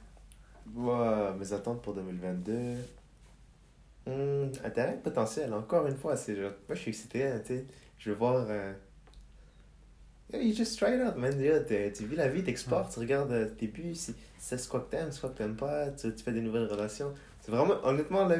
[0.74, 2.52] moi, mes attentes pour 2022.
[4.06, 6.52] Hmm, intérêt potentiel, encore une fois, c'est genre.
[6.68, 7.66] Moi, je suis excité, hein, tu sais.
[7.98, 8.46] Je veux voir.
[8.48, 8.72] euh,
[10.32, 11.32] you just try it out, man.
[11.36, 14.90] Tu vis la vie, t'exportes, tu regardes euh, tes buts, si c'est ce quoi que
[14.90, 17.12] t'aimes, ce quoi que t'aimes pas, tu, tu fais des nouvelles relations.
[17.40, 18.36] C'est vraiment, honnêtement, là,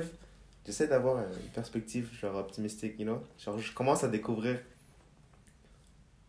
[0.66, 3.22] j'essaie d'avoir une perspective, genre, optimistique, you know.
[3.42, 4.58] Genre, je commence à découvrir,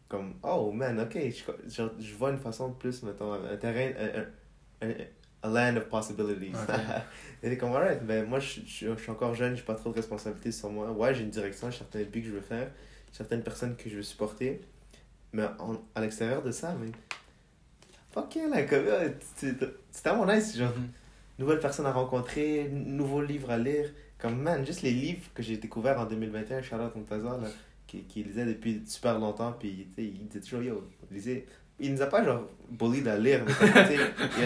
[0.08, 3.92] comme, oh, man, ok, je, genre, je vois une façon de plus, mettons, un terrain,
[4.00, 4.96] un, un, un-
[5.42, 6.52] a land of possibilities.
[6.54, 6.76] Ok.
[7.44, 9.96] Et comme, alright, ben, moi, je, je, je suis encore jeune, j'ai pas trop de
[9.96, 10.92] responsabilités sur moi.
[10.92, 12.70] Ouais, j'ai une direction, j'ai certains buts que je veux faire,
[13.12, 14.60] certaines personnes que je veux supporter.
[15.34, 16.92] Mais en- à l'extérieur de ça, mais.
[18.12, 19.56] Fuck yeah, comme, euh, c'est
[20.04, 20.88] tellement nice, genre, Mhm.
[21.38, 23.92] nouvelles personnes à rencontrer, nouveaux livres à lire.
[24.18, 27.48] Comme, man, juste les livres que j'ai découverts en 2021, Charlotte Montazar, là,
[27.88, 31.46] qui, qui lisait depuis super longtemps, puis, il disait toujours, yo, lisez.
[31.80, 33.96] Il nous a pas, genre, bully de lire, mais,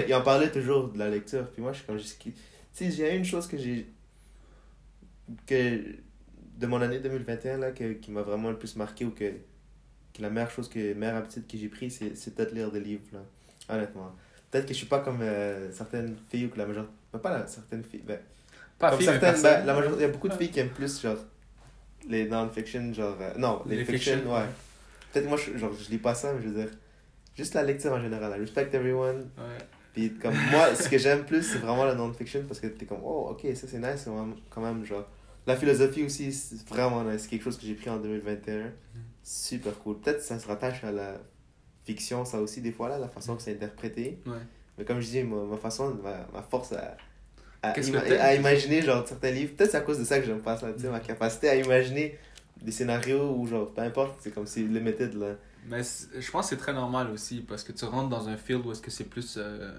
[0.03, 2.91] il, il en parlait toujours de la lecture, puis moi, je suis comme, juste, tu
[2.91, 3.87] sais, a une chose que j'ai.
[5.47, 5.81] que.
[6.59, 9.31] de mon année 2021, là, que, qui m'a vraiment le plus marqué, ou que.
[10.13, 12.79] Que la meilleure chose, que meilleure habitude que j'ai pris, c'est c'est peut-être lire des
[12.79, 13.19] livres, là,
[13.75, 14.15] honnêtement.
[14.51, 16.91] Peut-être que je suis pas comme euh, certaines filles ou que la majorité.
[17.21, 18.03] Pas la, certaines filles.
[18.05, 18.19] Ben,
[18.77, 20.69] Pas comme mais certaines, ben, la majorité, il y a beaucoup de filles qui aiment
[20.69, 21.17] plus genre
[22.07, 24.33] les non-fiction, genre euh, non, les, Les fiction, fiction.
[24.33, 24.45] ouais.
[25.11, 26.71] Peut-être moi je, genre je lis pas ça mais je veux dire
[27.35, 29.29] juste la lecture en général, I respect everyone.
[29.37, 29.65] Ouais.
[29.93, 33.01] Puis comme moi ce que j'aime plus c'est vraiment la non-fiction parce que t'es comme
[33.03, 34.07] oh OK, ça c'est nice
[34.49, 35.07] quand même genre
[35.47, 38.71] la philosophie aussi c'est vraiment nice, c'est quelque chose que j'ai pris en 2021.
[39.23, 39.99] Super cool.
[39.99, 41.17] Peut-être que ça se rattache à la
[41.85, 44.21] fiction ça aussi des fois là la façon que c'est interprété.
[44.25, 44.33] Ouais.
[44.77, 46.97] Mais comme je dis, ma, ma façon, ma, ma force à,
[47.61, 50.57] à, ima- imaginer genre certains livres, peut-être c'est à cause de ça que j'aime pas
[50.57, 52.17] ça, ma capacité à imaginer
[52.61, 55.35] des scénarios où, genre, peu importe, c'est comme si limited, là.
[55.67, 58.65] Mais je pense que c'est très normal aussi parce que tu rentres dans un field
[58.65, 59.73] où est-ce que c'est plus euh,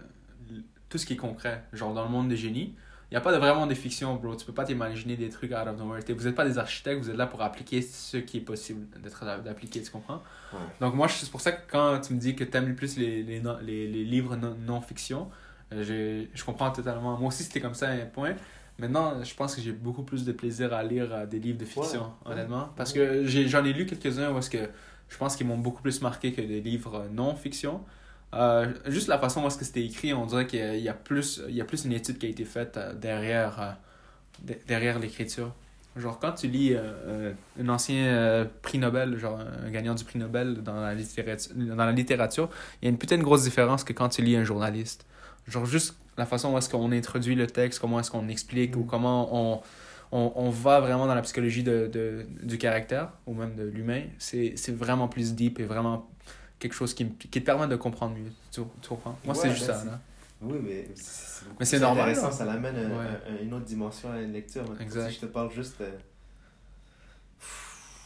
[0.88, 1.64] tout ce qui est concret.
[1.72, 2.74] Genre dans le monde des génies,
[3.14, 4.34] n'y a pas de, vraiment de fiction, bro.
[4.36, 6.00] Tu peux pas t'imaginer des trucs out of nowhere.
[6.08, 9.24] Vous n'êtes pas des architectes, vous êtes là pour appliquer ce qui est possible d'être
[9.42, 10.22] d'appliquer, tu comprends?
[10.52, 10.58] Ouais.
[10.80, 12.96] Donc moi, je- c'est pour ça que quand tu me dis que tu aimes plus
[12.98, 15.28] les, les, les, les livres non- non-fiction,
[15.72, 17.16] euh, j'ai- je comprends totalement.
[17.18, 18.34] Moi aussi, c'était comme ça à un point.
[18.78, 21.64] Maintenant, je pense que j'ai beaucoup plus de plaisir à lire euh, des livres de
[21.64, 22.32] fiction, Ouais.
[22.32, 22.70] honnêtement.
[22.76, 24.68] Parce que j'en ai, lu quelques-uns où est-ce que
[25.08, 27.80] je pense qu'ils m'ont beaucoup plus marqué que des livres euh, non-fiction.
[28.34, 31.40] Euh, juste la façon où est-ce que c'était écrit, on dirait qu'il y a- plus,
[31.48, 33.70] il y a plus une étude qui a été faite euh, derrière, euh,
[34.42, 35.52] de- derrière l'écriture.
[35.96, 40.62] Genre, quand tu lis euh, un ancien prix Nobel, genre un gagnant du prix Nobel
[40.64, 42.48] dans la littérature, dans la littérature,
[42.82, 45.06] il y a une putain de grosse différence que quand tu lis un journaliste.
[45.46, 48.80] Genre, juste la façon où est-ce qu'on introduit le texte, comment est-ce qu'on explique, Mm.
[48.80, 49.60] ou comment on,
[50.10, 54.02] on, on va vraiment dans la psychologie de, de, du caractère, ou même de l'humain,
[54.18, 56.08] c'est vraiment plus deep et vraiment
[56.68, 58.30] quelque chose qui, qui te permet de comprendre mieux.
[58.50, 59.18] Tu, tu comprends?
[59.24, 59.84] Moi, c'est juste ça.
[59.84, 60.00] Là.
[60.40, 60.86] Oui, mais
[61.64, 62.32] c'est normal, intéressant, là.
[62.32, 63.06] ça l'amène un- Ouais.
[63.28, 64.64] un- une autre dimension à une lecture.
[64.80, 65.08] Exact.
[65.10, 65.80] Si je te parle juste.
[65.80, 65.90] euh,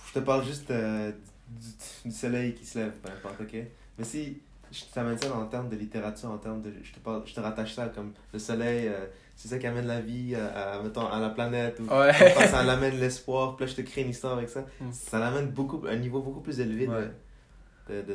[0.08, 1.12] Je te parle juste euh,
[1.48, 3.56] du, du soleil qui se lève, peu importe, ok?
[3.98, 4.38] Mais si
[4.72, 6.72] je t'amène ça en termes de littérature, en termes de.
[6.82, 9.86] Je te, parle, je te rattache ça comme le soleil, euh, c'est ça qui amène
[9.86, 11.80] la vie à, à, mettons, à la planète.
[11.80, 12.12] Ou, Ouais.
[12.48, 14.60] Ça l'amène l'espoir, puis là je te crée une histoire avec ça.
[14.80, 14.92] Mm.
[14.92, 17.02] Ça l'amène beaucoup, à un niveau beaucoup plus élevé de- Ouais.
[17.02, 17.10] de,
[17.94, 18.12] de,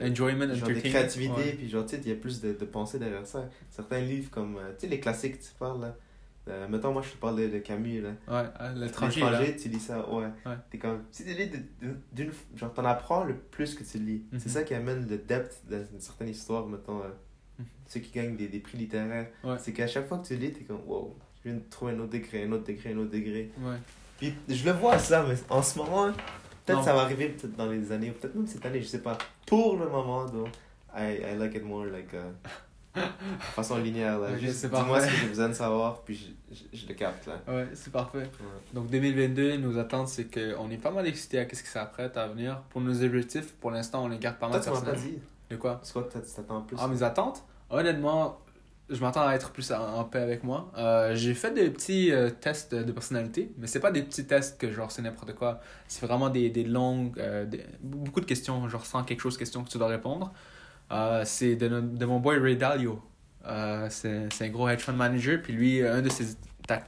[0.00, 1.52] de, Enjoyment, genre de créativité, Ouais.
[1.52, 3.48] puis genre, tu sais, il y a plus de, de pensée derrière ça.
[3.70, 5.96] Certains livres comme, euh, tu sais, les classiques, tu parles là.
[6.48, 8.10] Euh, mettons, moi, je te parle de, de Camus, là.
[8.28, 9.56] Ouais, l'étranger.
[9.60, 10.26] tu lis ça, ouais.
[10.44, 10.52] Ouais.
[10.70, 11.56] T'es comme, si tu lis de-
[11.86, 14.22] de- d'une, genre, t'en apprends le plus que tu lis.
[14.30, 14.38] Mhm.
[14.38, 17.08] C'est ça qui amène le depth dans une certaine histoire, mettons, euh,
[17.58, 17.64] Mhm.
[17.88, 19.28] ceux qui gagnent des, des prix littéraires.
[19.42, 19.56] Ouais.
[19.58, 22.00] C'est qu'à chaque fois que tu lis, t'es comme, wow, je viens de trouver un
[22.00, 23.50] autre degré, un autre degré, un autre degré.
[23.60, 23.76] Ouais.
[24.18, 26.12] Puis je le vois ça, mais en ce moment,
[26.66, 29.16] peut-être ça va arriver peut-être dans les années, peut-être même cette année, je sais pas.
[29.46, 30.48] Pour le moment, donc,
[30.94, 33.02] I, I like it more like uh, de
[33.54, 34.18] façon linéaire.
[34.18, 34.30] Là.
[34.32, 36.14] Ok, Juste dis-moi ce que j'ai besoin de savoir, puis
[36.50, 37.40] je, je, je le capte là.
[37.46, 38.18] Ouais, c'est parfait.
[38.18, 38.26] Ouais.
[38.72, 42.26] Donc 2022, nos attentes, c'est qu'on est pas mal excité à ce qui s'apprête à
[42.28, 42.62] venir.
[42.70, 45.18] Pour nos objectifs, pour l'instant, on les garde pas Toi, mal tu m'as pas dit.
[45.50, 45.80] De quoi?
[45.82, 46.76] C'est quoi que tu t'attends plus?
[46.80, 47.44] Ah, mes attentes?
[47.70, 48.40] Honnêtement,
[48.88, 50.70] je m'attends à être plus en, paix avec moi.
[50.76, 54.60] Euh, j'ai fait des petits euh, tests de personnalité, mais c'est pas des petits tests
[54.60, 55.60] que genre c'est n'importe quoi.
[55.88, 57.46] C'est vraiment des, des longues, euh,
[57.80, 60.32] beaucoup de questions, genre sans quelque chose question que tu dois répondre.
[61.24, 63.02] C'est de, mon boy Ray Dalio.
[63.88, 66.36] C'est un gros hedge fund manager, puis lui, un de ses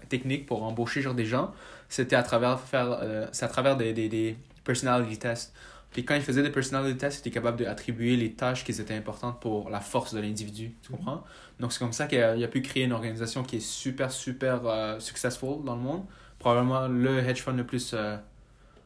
[0.09, 1.53] techniques pour embaucher genre des gens,
[1.89, 5.53] c'était à travers faire, c'est à travers des, des, des personality tests.
[5.91, 8.95] Puis quand il faisait des personality tests, il était capable d'attribuer les tâches qui étaient
[8.95, 10.75] importantes pour la force de l'individu.
[10.83, 11.25] Tu comprends?
[11.61, 15.01] Donc c'est comme ça qu'il a, pu créer une organisation qui est super, super euh,
[15.01, 16.05] successful dans le monde.
[16.39, 18.17] Probablement le hedge fund le plus, euh,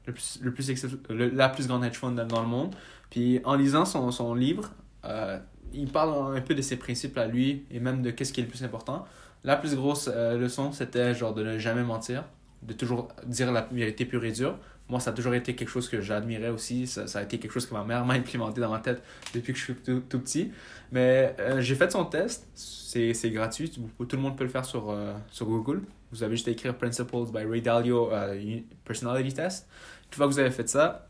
[0.06, 2.74] le plus, le plus le- la plus grande hedge fund dans, dans le monde.
[3.10, 4.70] Puis en lisant son, son livre,
[5.04, 5.38] euh,
[5.74, 8.44] il parle un peu de ses principes à lui et même de qu'est-ce qui est
[8.44, 9.06] le plus important.
[9.44, 12.24] La plus grosse euh, leçon, c'était genre de ne jamais mentir,
[12.62, 14.58] de toujours dire la vérité pure et dure.
[14.92, 16.86] Moi, ça a toujours été quelque chose que j'admirais aussi.
[16.86, 19.02] Ça, a été quelque chose que ma mère m'a implémenté dans ma tête
[19.32, 20.52] depuis que je suis tout, petit.
[20.92, 22.46] Mais euh, j'ai fait son test.
[22.54, 23.70] C'est gratuit.
[23.70, 25.80] Tout le monde peut le faire sur, euh, sur Google.
[26.10, 29.66] Vous avez juste à écrire Principles by Ray Dalio euh, Personality Test.
[30.10, 31.08] Une fois que vous avez fait ça,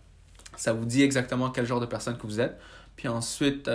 [0.57, 2.61] ça vous dit exactement quel genre de personne que vous êtes.
[2.95, 3.68] Puis ensuite,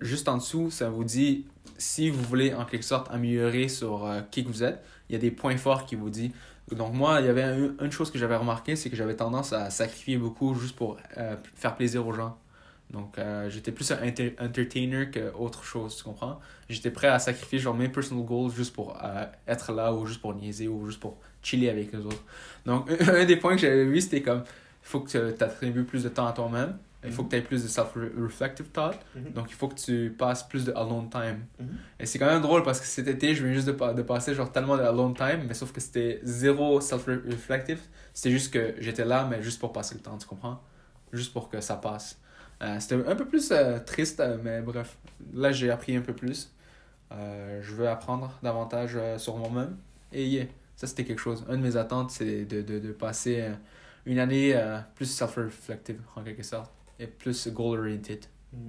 [0.00, 1.46] juste en dessous, ça vous dit
[1.78, 4.84] si vous voulez en quelque sorte améliorer sur qui que vous êtes.
[5.08, 6.30] Il y a des points forts qui vous dit.
[6.72, 9.52] Donc moi, il y avait un- une chose que j'avais remarqué, c'est que j'avais tendance
[9.52, 12.36] à sacrifier beaucoup juste pour euh, faire plaisir aux gens.
[12.90, 16.40] Donc euh, j'étais plus un enter- entertainer qu'autre chose, tu comprends?
[16.68, 20.20] J'étais prêt à sacrifier genre mes personal goals juste pour euh, être là ou juste
[20.20, 22.22] pour niaiser ou juste pour chiller avec les autres.
[22.66, 26.04] Donc un des points que j'avais vu, c'était comme il faut que tu attribues plus
[26.04, 26.76] de temps à toi-même.
[27.06, 28.98] Il faut que tu aies plus de self-reflective thought.
[29.14, 29.32] Mhm.
[29.32, 31.44] Donc, il faut que tu passes plus de alone time.
[31.60, 31.68] Mhm.
[32.00, 34.02] Et c'est quand même drôle parce que cet été, je viens juste de, pa- de
[34.02, 37.80] passer genre tellement de alone time, mais sauf que c'était zéro self-reflective.
[38.12, 40.60] C'était juste que j'étais là, mais juste pour passer le temps, tu comprends?
[41.12, 42.18] Juste pour que ça passe.
[42.62, 44.96] Euh, c'était un peu plus euh, triste, euh, mais bref.
[45.34, 46.52] Là, j'ai appris un peu plus.
[47.12, 49.76] Euh, je veux apprendre davantage sur moi-même.
[50.12, 50.44] Et yeah,
[50.76, 51.44] ça, c'était quelque chose.
[51.48, 53.48] Une de mes attentes, c'est de, de, de passer
[54.06, 54.54] une année
[54.94, 56.70] plus self-reflective, en quelque sorte.
[56.98, 58.24] Et plus goal-oriented.
[58.52, 58.68] Non,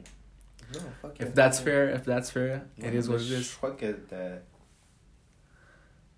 [1.01, 1.33] fuck If it.
[1.35, 3.43] that's fair, if that's fair, it is what it je- is.
[3.43, 4.37] Je crois que t'as.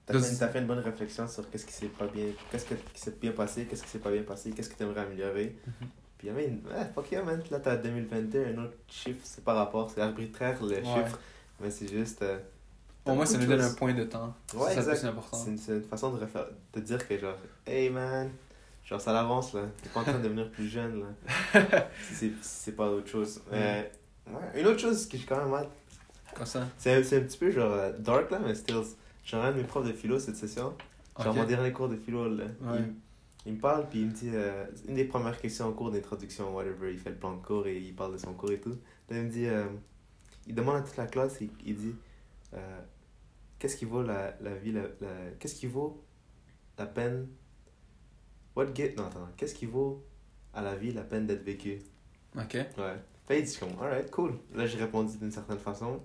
[0.05, 2.27] T'as Does- fait, une- t'as fait une bonne réflexion sur qu'est-ce qui s'est pas bien,
[2.49, 5.01] qu'est-ce que- qui s'est bien passé, qu'est-ce qui s'est pas bien passé, qu'est-ce que t'aimerais
[5.01, 5.57] améliorer.
[5.65, 5.87] Mhm.
[6.17, 7.43] Puis, I mean, ouais, fuck yeah, man.
[7.51, 10.83] Là, t'as 2022, un autre chiffre, c'est pas rapport, c'est arbitraire le Ouais.
[10.83, 11.19] chiffre,
[11.59, 12.21] mais c'est juste.
[12.21, 12.39] euh,
[13.05, 14.33] moins, beaucoup ça nous donne un point de temps.
[14.55, 15.37] Ouais, c'est important.
[15.37, 16.25] C'est une, façon de,
[16.73, 18.31] de dire que, genre, hey man,
[18.87, 19.63] Genre, ça l'avance, là.
[19.83, 21.89] T'es pas en train de devenir plus jeune, là.
[22.13, 23.41] si c'est- pas autre chose.
[23.51, 23.83] Euh,
[24.27, 24.61] ouais.
[24.61, 25.69] Une autre chose que j'ai quand même hâte,
[26.33, 26.65] Comme ça?
[26.77, 28.81] c'est un, c'est un petit peu genre euh, dark, là, mais still.
[29.25, 30.73] Genre, un de mes profs de philo cette session,
[31.19, 31.35] genre Ok.
[31.35, 32.77] mon dernier cours de philo, là, Ouais.
[32.79, 32.93] il,
[33.47, 36.55] il me parle, puis il me dit, euh, une des premières questions en cours d'introduction,
[36.55, 38.77] whatever, il fait le plan de cours et il parle de son cours et tout.
[39.09, 39.65] Là, il me dit, euh,
[40.47, 41.95] il demande à toute la classe, il, il dit,
[43.59, 46.03] qu'est-ce qui vaut la, la vie, la, la- qu'est-ce qui vaut
[46.77, 47.27] la peine,
[48.57, 50.03] what get, non, attends, qu'est-ce qui vaut
[50.53, 51.79] à la vie la peine d'être vécue?
[52.35, 52.55] Ok.
[52.55, 52.95] Ouais.
[53.27, 54.39] Fait, il dit comme, alright, cool.
[54.55, 56.01] Là, j'ai répondu d'une certaine façon.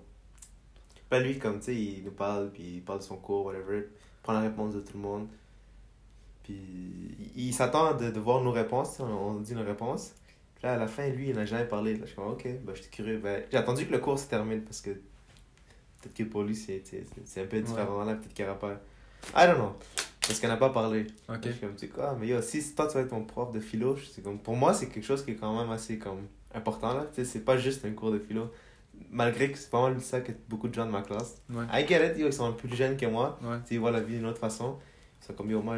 [1.09, 3.79] Là, lui, comme, tu sais, il nous parle, puis il parle de son cours, whatever.
[3.79, 5.27] Il prend la réponse de tout le monde.
[6.43, 6.53] Puis
[7.35, 10.13] il, il s'attend de, de voir nos réponses, on, on dit nos réponses.
[10.55, 11.93] Puis là, à la fin, lui, il n'a jamais parlé.
[11.93, 13.17] Là, je suis comme, ok, ben, j'étais curieux.
[13.17, 16.83] Ben, j'ai attendu que le cours se termine parce que peut-être que pour lui, c'est
[17.37, 18.73] un peu différent là, peut-être qu'il n'aura pas.
[19.35, 19.75] I don't know.
[20.27, 21.07] Parce qu'elle n'a pas parlé.
[21.27, 21.39] Ok.
[21.43, 23.59] Je suis comme, tu quoi, mais yo, si toi tu vas être mon prof de
[23.59, 26.93] philo, c'est comme, pour moi, c'est quelque chose qui est quand même assez comme, important
[26.93, 27.05] là.
[27.13, 28.51] Tu sais, c'est pas juste un cours de philo.
[29.09, 31.41] Malgré que c'est pas mal ça que beaucoup de gens de ma classe.
[31.49, 31.65] Ouais.
[31.73, 33.37] I get it, yo, ils sont plus jeunes que moi.
[33.41, 33.57] Ouais.
[33.59, 34.77] Tu sais, ils voient la vie d'une autre façon.
[35.21, 35.77] Ils sont comme, yo, moi,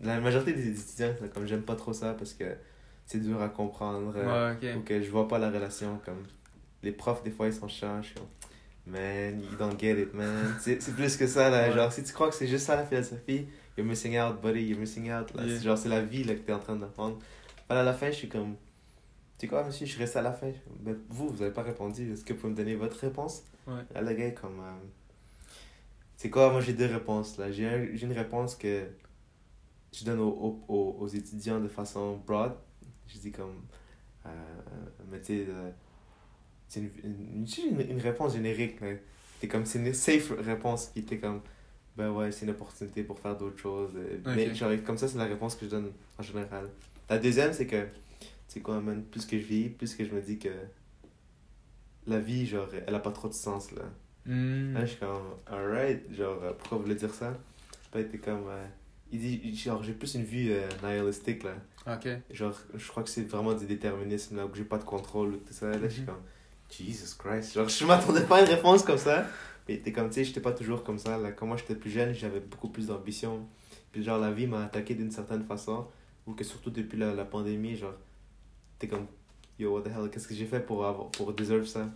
[0.00, 2.44] la majorité des étudiants, comme, j'aime pas trop ça parce que
[3.06, 4.14] c'est dur à comprendre.
[4.14, 4.84] Ouais, ou ok.
[4.84, 6.22] que je vois pas la relation comme
[6.82, 8.26] les profs des fois ils sont chiants je suis comme,
[8.86, 10.54] man you don't get it man.
[10.60, 11.68] C'est plus que ça là.
[11.68, 11.74] Ouais.
[11.74, 13.46] genre si tu crois que c'est juste ça la philosophie
[13.78, 15.44] you're missing out buddy you're missing out là.
[15.44, 15.60] Yeah.
[15.60, 17.18] Genre c'est la vie là que t'es en train d'apprendre.
[17.68, 18.54] À la fin je suis comme
[19.38, 20.50] tu sais quoi monsieur je suis resté à la fin.
[20.50, 22.12] Comme, Ben, vous vous avez pas répondu.
[22.12, 23.44] Est-ce que vous pouvez me donner votre réponse?
[23.66, 23.74] Ouais.
[23.94, 24.72] là le gars est comme euh,
[26.16, 27.50] c'est quoi moi j'ai deux réponses là.
[27.52, 28.84] J'ai un- une réponse que
[29.92, 32.52] je donne aux, aux, aux- aux étudiants de façon broad.
[33.06, 33.62] Je dis comme
[34.26, 34.30] euh,
[35.10, 35.70] mais tu sais euh,
[36.72, 37.46] c'est une, une,
[37.80, 38.88] une, une réponse générique là.
[39.40, 41.40] t'es comme c'est une safe réponse puis t'es comme
[41.96, 45.18] ben ouais c'est une opportunité pour faire d'autres choses euh, mais genre comme ça c'est
[45.18, 46.68] la réponse que je donne en général
[47.10, 47.86] la deuxième c'est que
[48.48, 50.48] c'est quoi man plus que je vis plus que je me dis que
[52.06, 53.82] la vie genre elle a pas trop de sens là
[54.24, 54.74] Hmm.
[54.74, 57.36] Là, je suis comme, alright, genre, euh, pourquoi vous voulez dire ça?
[57.92, 58.64] Il était comme, euh,
[59.10, 61.54] il dit, genre, j'ai plus une vue euh, nihilistique, là.
[61.92, 62.06] Ok.
[62.30, 65.52] Genre, je crois que c'est vraiment du déterminisme, là, où j'ai pas de contrôle, tout
[65.52, 65.70] ça.
[65.70, 66.06] Là, je suis Mhm.
[66.06, 66.22] comme,
[66.72, 67.54] Jesus Christ.
[67.54, 69.26] Genre, je m'attendais pas à une réponse comme ça.
[69.68, 71.32] Mais t'es comme, tu sais, j'étais pas toujours comme ça, là.
[71.32, 73.46] Quand moi, j'étais plus jeune, j'avais beaucoup plus d'ambition.
[73.92, 75.86] Puis, genre, la vie m'a attaqué d'une certaine façon.
[76.26, 77.94] Ou que surtout depuis la, la pandémie, genre,
[78.78, 79.06] t'es comme,
[79.58, 81.88] yo, what the hell, qu'est-ce que j'ai fait pour, avoir, pour deserve ça?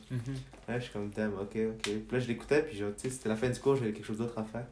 [0.69, 1.83] Ouais, je suis comme, damn, ok, ok.
[1.83, 4.05] Puis là, je l'écoutais, puis genre, tu sais, c'était la fin du cours, j'avais quelque
[4.05, 4.67] chose d'autre à faire.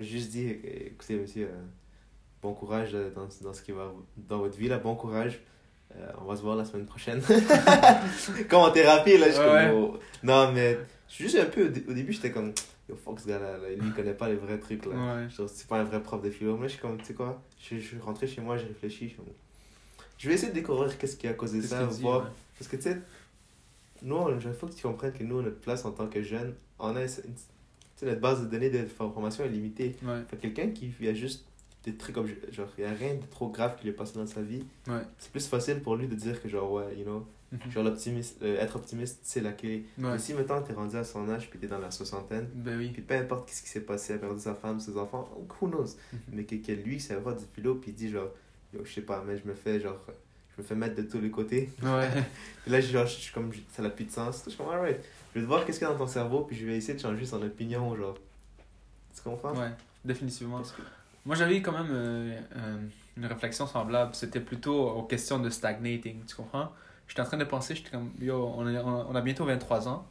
[0.00, 1.62] J'ai juste dit, écoutez, monsieur, euh,
[2.40, 5.40] bon courage euh, dans, dans ce qui va dans votre vie, là, bon courage.
[5.96, 7.20] Euh, on va se voir la semaine prochaine.
[8.48, 9.68] comme en thérapie, là, je suis Ouais.
[9.70, 9.98] comme, oh.
[10.22, 12.52] Non, mais je suis juste un peu, au, dé- au début, j'étais comme,
[12.88, 14.92] yo, fuck ce gars-là, là, lui, il connaît pas les vrais trucs, là.
[14.92, 15.30] Ouais.
[15.30, 16.56] Genre, c'est pas un vrai prof de philo.
[16.56, 19.14] Mais je suis comme, tu sais quoi, je, je suis rentré chez moi, j'ai réfléchi.
[20.18, 22.30] Je, vais essayer de découvrir qu'est-ce qui a causé ça, voir.
[22.58, 22.98] Parce que tu sais,
[24.02, 26.94] nous, il faut que tu comprennes que nous, notre place en tant que jeunes, on
[26.96, 27.14] a une- tu
[27.96, 29.96] sais, notre base de données d'information est limitée.
[30.40, 31.44] Quelqu'un qui a juste
[31.84, 34.14] des trucs comme genre, il n'y a rien de trop grave qui lui est passé
[34.18, 35.00] dans sa vie, Ouais.
[35.18, 37.70] c'est plus facile pour lui de dire que, genre, ouais, you know, Mhm.
[37.70, 39.86] genre, l'optimiste, euh, être optimiste, c'est la clé.
[39.96, 40.12] Ouais.
[40.12, 42.90] Mais si maintenant t'es rendu à son âge puis t'es dans la soixantaine, Ben oui.
[42.90, 45.28] puis peu importe ce qui s'est passé, a perdu sa femme, ses enfants,
[45.60, 46.18] who knows, Mhm.
[46.32, 48.28] mais que, que lui, c'est un du philo, puis il dit, genre,
[48.74, 49.98] yo, je sais pas, mais je me fais, genre,
[50.56, 51.70] je me fais mettre de tous les côtés.
[51.82, 52.08] Ouais.
[52.66, 54.42] Et là, genre, je suis comme, ça n'a plus de sens.
[54.44, 54.98] Je suis comme, alright,
[55.32, 56.94] je vais te voir qu'est-ce qu'il y a dans ton cerveau, puis je vais essayer
[56.94, 58.18] de changer son opinion, genre.
[59.14, 59.54] Tu comprends?
[59.56, 59.70] Ouais.
[60.04, 60.56] Définitivement.
[60.58, 60.82] Parce que-
[61.24, 62.76] Moi, j'avais quand même euh, euh,
[63.16, 64.14] une réflexion semblable.
[64.14, 66.72] C'était plutôt aux questions de stagnating, tu comprends?
[67.06, 70.06] J'étais en train de penser, j'étais comme, yo, on a, on a bientôt 23 ans.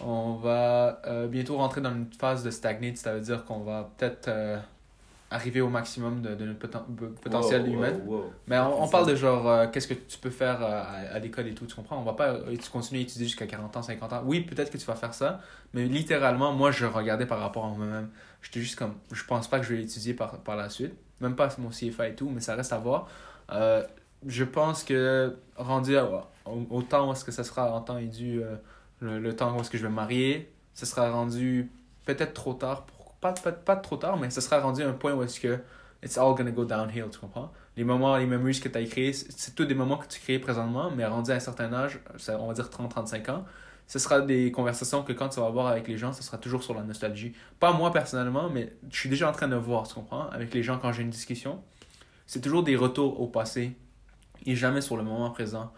[0.00, 3.90] On va euh, bientôt rentrer dans une phase de stagnate, ça veut dire qu'on va
[3.96, 4.30] peut-être
[5.30, 6.84] arriver au maximum de, de notre poten-
[7.20, 7.92] potentiel Wow, humain.
[8.06, 8.32] wow, wow.
[8.46, 9.10] Mais on, parle ça.
[9.10, 11.74] de genre, euh, qu'est-ce que tu peux faire euh, à, à l'école et tout, tu
[11.74, 11.98] comprends?
[11.98, 14.22] On va pas euh, tu continuer à étudier jusqu'à 40 ans, 50 ans.
[14.24, 15.40] Oui, peut-être que tu vas faire ça,
[15.74, 18.08] mais littéralement, moi, je regardais par rapport à moi-même.
[18.42, 20.94] J'étais juste comme, je pense pas que je vais l'étudier par, par la suite.
[21.20, 23.08] Même pas mon CFA et tout, mais ça reste à voir.
[24.26, 26.04] Je pense que rendu à,
[26.46, 28.40] au, au temps où est-ce que ça sera en temps et dû,
[29.00, 31.70] le, le temps où est-ce que je vais me marier, ce sera rendu
[32.04, 32.84] peut-être trop tard.
[32.86, 35.40] Pour, pas, pas, pas trop tard, mais ce sera rendu à un point où est-ce
[35.40, 35.58] que
[36.02, 37.52] it's all gonna go downhill, tu comprends?
[37.76, 40.38] Les moments, les memories que tu as créés, c'est tous des moments que tu crées
[40.38, 43.44] présentement, mais rendu à un certain âge, ça- on va dire 30-35 ans,
[43.86, 46.62] ce sera des conversations que quand tu vas avoir avec les gens, ce sera toujours
[46.62, 47.32] sur la nostalgie.
[47.58, 50.28] Pas moi personnellement, mais je suis déjà en train de voir, tu comprends?
[50.30, 51.62] Avec les gens quand j'ai une discussion,
[52.26, 53.76] c'est toujours des retours au passé
[54.46, 55.72] et jamais sur le moment présent.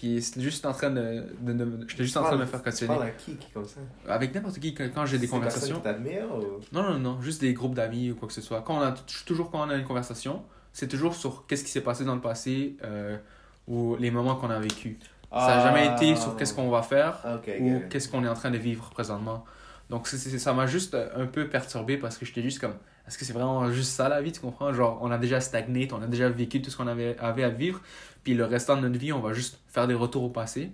[0.00, 1.24] Puis juste en train de.
[1.40, 2.94] de, de- J'étais juste en train de me faire Tu questionner.
[2.94, 3.80] parles à qui, qui comme ça?
[4.08, 5.78] Avec n'importe qui, quand j'ai des conversations.
[5.80, 6.60] que t'admires ou...
[6.72, 8.62] Non, non, non, juste des groupes d'amis ou quoi que ce soit.
[8.62, 8.94] Quand on a,
[9.26, 12.20] toujours quand on a une conversation, c'est toujours sur qu'est-ce qui s'est passé dans le
[12.20, 13.16] passé euh,
[13.66, 15.00] ou les moments qu'on a vécu.
[15.32, 18.34] Ça n'a jamais été sur qu'est-ce qu'on va faire Ah, ou qu'est-ce qu'on est en
[18.34, 19.44] train de vivre présentement.
[19.90, 22.74] Donc ça m'a juste un peu perturbé parce que j'étais juste comme,
[23.08, 24.72] est-ce que c'est vraiment juste ça la vie, tu comprends?
[24.72, 27.48] Genre, on a déjà stagné, on a déjà vécu tout ce qu'on avait, avait à
[27.48, 27.80] vivre,
[28.22, 30.70] puis le restant de notre vie, on va juste faire des retours au passé.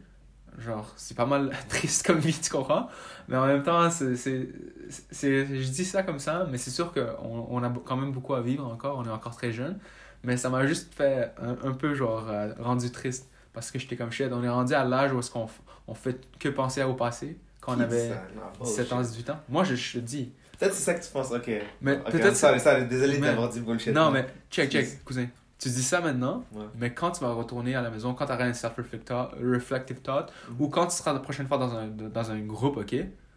[0.59, 2.89] Genre, c'est pas mal triste comme vie, tu comprends?
[3.28, 7.62] Mais en même temps, c'est, je dis ça comme ça, mais c'est sûr qu'on on
[7.62, 9.78] a quand même beaucoup à vivre encore, on est encore très jeune.
[10.24, 13.28] Mais ça m'a juste fait un, un peu, genre, euh, rendu triste.
[13.53, 15.47] Parce que j'étais comme shit, on est rendu à l'âge où est-ce qu'on
[15.87, 18.22] on fait que penser au passé quand on avait ça?
[18.35, 19.12] Non, 17 ans, bullshit.
[19.12, 19.41] 18 ans.
[19.49, 20.32] Moi, je, je te dis.
[20.59, 21.50] Peut-être c'est ça que tu penses, ok.
[21.80, 23.94] Mais peut-être ça, ça, désolé Mais- d'avoir dit bullshit.
[23.94, 25.26] Non, mais check, check, cousin.
[25.59, 26.64] Tu dis ça maintenant, Ouais.
[26.78, 30.00] mais quand tu vas retourner à la maison, quand tu auras un self-reflective thought, reflective
[30.00, 30.57] thought, Mhm.
[30.59, 32.94] ou quand tu seras la prochaine fois dans un, dans un groupe, ok?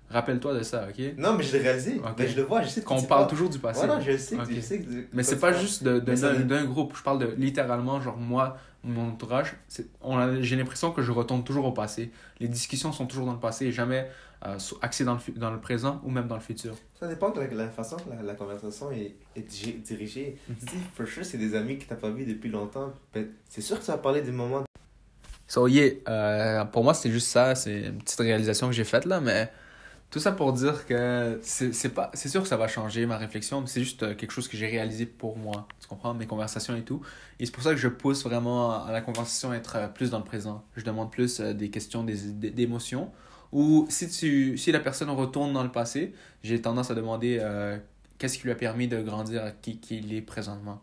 [0.09, 1.03] Rappelle-toi de ça, ok?
[1.17, 1.99] Non, mais je l'ai réalisé.
[1.99, 2.17] Ok.
[2.17, 3.85] Ben, je le vois, je sais que Qu'on parle toujours du passé.
[3.85, 6.95] Non, je le sais, je sais que- Mais c'est pas juste d'un d'un groupe.
[6.95, 9.55] Je parle de littéralement, genre moi, mon entourage.
[9.67, 12.11] c'est- on a- J'ai l'impression que je retourne toujours au passé.
[12.39, 14.07] Les discussions sont toujours dans le passé et jamais
[14.45, 16.75] euh, axées dans le, dans le présent ou même dans le futur.
[16.99, 19.15] Ça dépend de la, la façon que la, la conversation est,
[19.83, 20.37] dirigée.
[20.47, 20.55] Mhm.
[20.59, 23.79] Si, for sure, c'est des amis que t'as pas vus depuis longtemps, ben, c'est sûr
[23.79, 24.63] que tu vas parler des moments.
[25.47, 27.55] So, yeah, euh, pour moi, c'est juste ça.
[27.55, 29.49] C'est une petite réalisation que j'ai faite là, mais
[30.09, 33.59] tout ça pour dire que c'est pas c'est sûr que ça va changer ma réflexion,
[33.61, 35.67] mais c'est juste euh, quelque chose que j'ai réalisé pour moi.
[35.81, 36.13] Tu comprends?
[36.13, 37.01] Mes conversations et tout.
[37.39, 40.11] Et c'est pour ça que je pousse vraiment à la conversation à être euh, plus
[40.11, 40.63] dans le présent.
[40.77, 43.11] Je demande plus euh, des questions, des, des- d'émotions.
[43.51, 47.77] Ou si, tu, si la personne retourne dans le passé, j'ai tendance à demander euh,
[48.17, 50.81] qu'est-ce qui lui a permis de grandir à qui, qui il est présentement.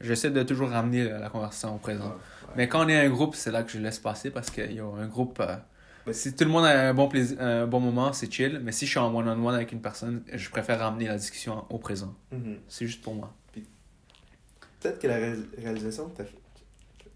[0.00, 2.08] J'essaie de toujours ramener la conversation au présent.
[2.08, 2.52] Ouais.
[2.56, 4.80] Mais quand on est un groupe, c'est là que je laisse passer parce qu'il y
[4.80, 5.40] a un groupe.
[5.40, 5.56] euh,
[6.06, 8.60] Mais- si tout le monde a un bon, plaisir, un bon moment, c'est chill.
[8.62, 11.78] Mais si je suis en one-on-one avec une personne, je préfère ramener la discussion au
[11.78, 12.14] présent.
[12.32, 12.58] Mhm.
[12.68, 13.32] C'est juste pour moi.
[14.80, 16.36] Peut-être que la ré- réalisation que t'as fait.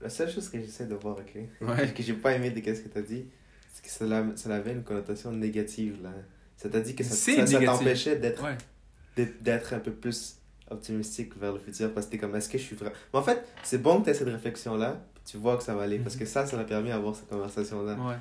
[0.01, 1.93] La seule chose que j'essaie de voir, ok, Ouais.
[1.97, 3.27] que j'ai pas aimé de ce que t'as dit,
[3.73, 4.07] c'est que ça,
[4.37, 6.11] ça avait une connotation négative, là.
[6.57, 9.75] Ça t'a dit que ça, t'empêchait d'être Ouais.
[9.75, 10.37] un peu plus
[10.71, 13.23] optimistique vers le futur parce que t'es comme est-ce que je suis vrai mais en
[13.23, 16.17] fait c'est bon que tu cette réflexion là tu vois que ça va aller parce
[16.17, 16.21] Mhm.
[16.23, 18.17] que ça ça m'a permis d'avoir cette conversation là Ouais.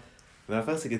[0.49, 0.95] Mais l'affaire c'est que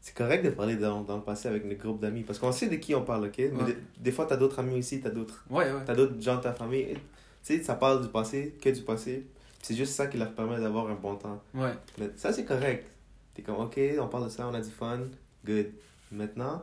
[0.00, 2.68] c'est correct de parler dans, dans le passé avec nos groupes d'amis parce qu'on sait
[2.68, 3.38] de qui on parle ok?
[3.38, 3.64] Mais Ouais.
[3.66, 5.80] des, des fois t'as d'autres amis aussi t'as d'autres Ouais, ouais.
[5.84, 6.98] t'as d'autres gens de ta famille tu
[7.42, 9.26] sais ça parle du passé que du passé
[9.62, 11.72] c'est juste ça qui leur permet d'avoir un bon temps Ouais.
[11.98, 12.86] mais ça, c'est correct.
[13.34, 15.00] T'es comme, ok, on parle de ça, on a du fun,
[15.44, 15.66] good.
[16.12, 16.62] Maintenant,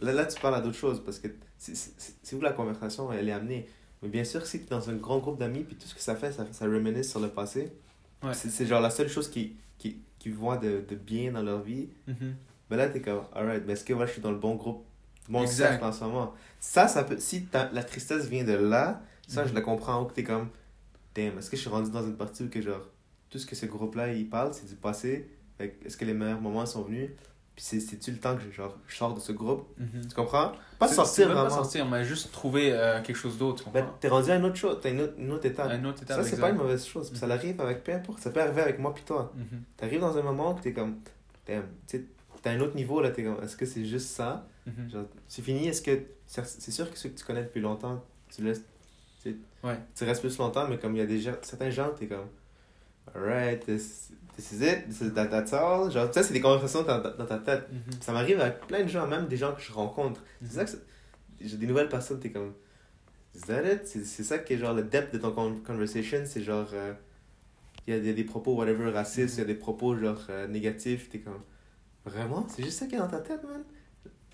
[0.00, 1.28] là, là tu parles à d'autres choses parce que
[1.58, 3.66] c'est- où la conversation elle est amenée.
[4.02, 6.14] Mais bien sûr, si t'es dans un grand groupe d'amis, puis tout ce que ça
[6.14, 7.72] fait, ça, ça reminisce sur le passé,
[8.34, 11.88] c'est genre la seule chose qui, qui, qui voit de, de bien dans leur vie.
[12.08, 12.34] Mhm.
[12.68, 14.84] Ben là, t'es comme, alright, mais est-ce que moi je suis dans le bon groupe,
[15.28, 16.34] bon cercle en ce moment?
[16.58, 20.14] Ça, ça peut, si la tristesse vient de là, ça, je la comprends, où que
[20.14, 20.48] t'es comme,
[21.14, 22.90] damn, est-ce que je suis rendu dans une partie où que genre,
[23.30, 26.66] tout ce que ce groupe-là, il parle, c'est du passé Est-ce que les meilleurs moments
[26.66, 27.10] sont venus?
[27.56, 29.66] Puis c'est- c'est-tu le temps que je, genre, je sors de ce groupe?
[29.78, 30.06] Mhm.
[30.08, 30.52] Tu comprends?
[30.78, 31.44] Pas sortir vraiment.
[31.44, 33.64] Pas sortir, mais juste trouver euh, quelque chose d'autre.
[33.64, 35.66] tu Ben, t'es rendu à une autre chose, t'as une une autre étape.
[35.84, 36.22] Autre étape.
[36.22, 37.10] ça, c'est pas une mauvaise chose.
[37.14, 37.32] Ça Mhm.
[37.32, 38.18] arrive avec peu importe.
[38.20, 39.32] Ça peut arriver avec moi puis toi.
[39.34, 39.62] Mhm.
[39.78, 40.96] T'arrives dans un moment où t'es comme,
[41.46, 44.46] t'as un autre niveau là, t'es comme, est-ce que c'est juste ça?
[44.66, 45.06] Mhm.
[45.26, 45.98] C'est fini, est-ce que.
[46.26, 48.04] C'est sûr que ceux que tu connais depuis longtemps,
[48.34, 48.62] tu laisses.
[49.64, 49.78] Ouais.
[49.96, 52.26] tu restes plus longtemps, mais comme il y a des gens, certains gens, t'es comme.
[53.14, 53.64] Alright,
[54.36, 55.90] this, is it, this is that, that's all.
[55.90, 57.68] Genre, ça, c'est des conversations dans, ta- dans ta tête.
[57.72, 57.92] Mhm.
[58.00, 60.20] Ça m'arrive avec plein de gens, même des gens que je rencontre.
[60.42, 60.70] C'est ça que
[61.40, 62.52] j'ai des nouvelles personnes, t'es comme.
[63.34, 63.86] Is that it?
[63.86, 66.68] C'est ça qui est genre le depth de ton con- conversation, c'est genre.
[66.72, 66.92] euh,
[67.86, 71.08] Il y, a des- propos, whatever, racistes, il y a des propos genre euh, négatifs,
[71.10, 71.40] t'es comme.
[72.04, 72.46] Vraiment?
[72.48, 73.62] C'est juste ça qui est dans ta tête, man?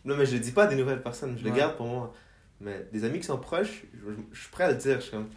[0.05, 1.57] Non, mais je le dis pas à des nouvelles personnes, je le Ouais.
[1.57, 2.13] garde pour moi.
[2.61, 4.97] Mais des amis qui sont proches, je, je- je suis prêt à le dire.
[4.97, 5.29] Je suis comme...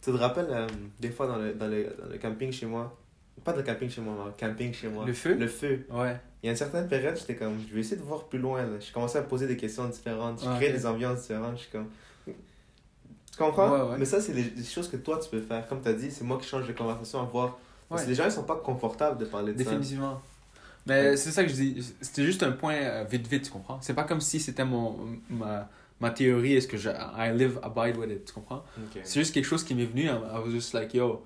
[0.00, 0.66] Tu te rappelles, euh,
[1.00, 2.96] des fois, dans le, dans, le, dans le camping chez moi,
[3.44, 5.04] pas le camping chez moi, mais camping chez moi.
[5.06, 5.34] Le feu?
[5.34, 5.86] Le feu.
[5.90, 6.16] Ouais.
[6.42, 8.62] Il y a une certaine période, j'étais comme, je vais essayer de voir plus loin.
[8.62, 8.78] Là.
[8.80, 10.40] Je commençais à poser des questions différentes.
[10.42, 10.74] Je Ah, crée ok.
[10.74, 11.56] des ambiances différentes.
[11.56, 11.88] Je suis comme.
[12.26, 13.70] Tu comprends?
[13.70, 13.98] Ouais, ouais.
[13.98, 15.66] Mais ça, c'est des, choses que toi, tu peux faire.
[15.68, 17.58] Comme tu as dit, c'est moi qui change de conversation à voir.
[17.88, 18.10] Parce que Ouais.
[18.10, 19.64] les gens, ils sont pas confortables de parler de ça.
[19.64, 20.20] Définitivement.
[20.86, 21.94] Mais c'est ça que je dis.
[22.00, 23.78] C'était juste un point euh, vite vite, tu comprends?
[23.80, 25.68] C'est pas comme si c'était mon ma,
[26.00, 28.64] ma théorie, est-ce que je I live, abide with it, tu comprends?
[28.78, 29.00] Ok.
[29.04, 30.04] C'est juste quelque chose qui m'est venu.
[30.04, 31.24] I I was just like, yo,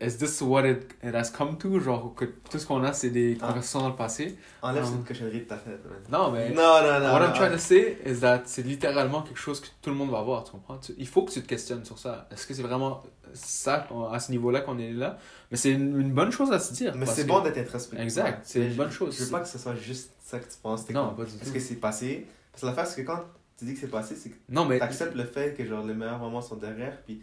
[0.00, 1.78] is this what it, it has come to?
[1.80, 3.48] Genre, que tout ce qu'on a, c'est des Ah.
[3.48, 4.36] conversations dans le passé?
[4.62, 4.90] Enlève Non.
[4.92, 5.80] cette cochonnerie de ta tête.
[6.10, 6.50] Non, mais.
[6.50, 7.12] Non, non, non.
[7.12, 7.32] What I'm non.
[7.34, 10.44] trying to say is that c'est littéralement quelque chose que tout le monde va voir,
[10.44, 10.78] tu comprends?
[10.78, 12.26] Tu- Il faut que tu te questionnes sur ça.
[12.32, 13.02] Est-ce que c'est vraiment
[13.34, 15.18] ça, à ce niveau-là qu'on est là?
[15.50, 16.94] Mais c'est une, une bonne chose à se dire.
[16.96, 18.02] Mais c'est bon d'être introspectif.
[18.02, 19.16] Exact, c'est une bonne chose.
[19.16, 20.88] Je veux pas que ce soit juste ça que tu penses.
[20.90, 21.52] Non, comme, pas du Est-ce tout.
[21.52, 22.26] que c'est passé?
[22.50, 23.20] Parce que l'affaire, c'est que quand
[23.58, 24.78] tu dis que c'est passé, c'est que Non, mais.
[24.78, 27.22] t'acceptes le fait que genre les meilleurs moments sont derrière, puis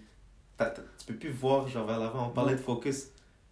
[0.57, 2.27] tu peux plus voir genre vers l'avant.
[2.27, 3.07] On parlait de focus.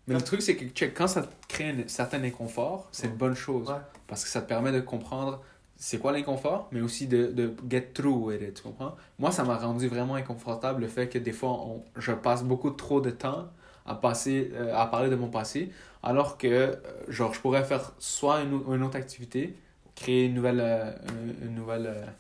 [0.07, 3.15] Mais le truc, c'est que check, quand ça te crée un certain inconfort, c'est une
[3.15, 3.69] bonne chose.
[3.69, 3.75] Ouais.
[4.07, 5.41] Parce que ça te permet de comprendre
[5.77, 8.95] c'est quoi l'inconfort, mais aussi de, de get through with it, tu comprends?
[9.17, 12.69] Moi, ça m'a rendu vraiment inconfortable le fait que des fois, on, je passe beaucoup
[12.69, 13.47] trop de temps
[13.87, 15.71] à, passer, euh, à parler de mon passé,
[16.03, 16.75] alors que, euh,
[17.07, 19.55] genre, je pourrais faire soit une, une autre activité,
[19.95, 20.91] créer une nouvelle, euh,
[21.41, 22.13] une, une nouvelle,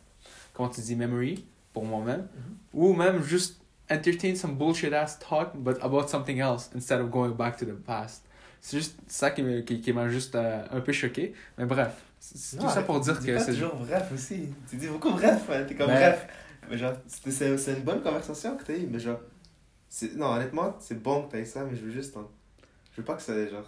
[0.55, 2.27] comment tu dis, memory pour moi-même,
[2.73, 3.60] ou même juste
[3.91, 7.73] entertain some bullshit ass talk, but about something else instead of going back to the
[7.75, 8.23] past.
[8.61, 11.33] C'est juste ça qui me- qui, qui m'a juste euh, un peu choqué.
[11.57, 14.49] Mais bref, c'est tout ça pour dire tu dis que pas c'est toujours bref aussi.
[14.69, 16.27] Tu dis beaucoup bref, hein, t'es comme Ben- bref.
[16.69, 19.19] Mais genre, c'est c'est une bonne conversation que t'as eu, mais genre.
[19.89, 22.15] c'est- Non, honnêtement, c'est bon que t'aies ça, mais je veux juste.
[22.17, 22.29] en-
[22.93, 23.33] Je veux pas que ça.
[23.47, 23.65] Genre.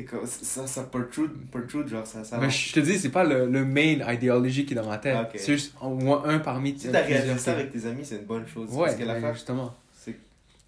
[0.00, 0.26] T'es comme.
[0.26, 2.24] Ça, ça protrude, protrude, genre, ça.
[2.24, 4.96] ça Mais je te dis, c'est pas le, le main idéologie qui est dans ma
[4.96, 5.16] tête.
[5.18, 5.28] Ah.
[5.36, 8.24] C'est juste au moins un parmi Si t'as réalisé ça avec tes amis, c'est une
[8.24, 8.70] bonne chose.
[8.70, 9.74] Ouais, Parce que mais l'affaire, justement.
[9.92, 10.16] c'est.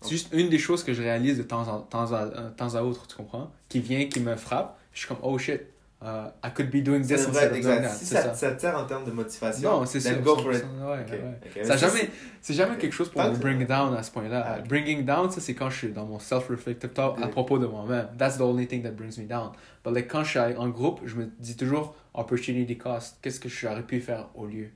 [0.02, 2.74] C'est juste une des choses que je réalise de temps, en, temps, à, euh, temps
[2.74, 3.50] à autre, tu comprends?
[3.68, 4.78] Qui vient, qui me frappe.
[4.92, 5.62] Je suis comme, oh shit,
[6.02, 7.82] uh, I could be doing this instead of doing exact.
[7.82, 7.88] that.
[7.90, 8.34] Si ça, ça.
[8.34, 10.14] ça te sert en termes de motivation, Non, c'est ça.
[10.14, 10.62] go for it.
[10.64, 11.38] 100%, Ouais, Ok, ouais.
[11.60, 11.64] ok.
[11.64, 14.44] Ça Mais jamais, c'est jamais quelque chose pour me bring down à ce point-là.
[14.46, 14.60] Ah.
[14.60, 18.08] Bringing down, ça c'est quand je suis dans mon self-reflective talk à propos de moi-même.
[18.18, 19.52] That's the only thing that brings me down.
[19.84, 23.18] But like, quand je suis en groupe, je me dis toujours opportunity cost.
[23.22, 24.68] Qu'est-ce que j'aurais pu faire au lieu?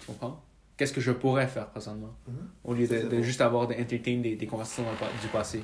[0.00, 0.42] Tu comprends?
[0.76, 2.14] Qu'est-ce que je pourrais faire présentement?
[2.26, 2.34] Mhm.
[2.64, 3.22] au lieu de, c'est de bon.
[3.22, 4.84] juste avoir des des, des conversations
[5.20, 5.62] du passé.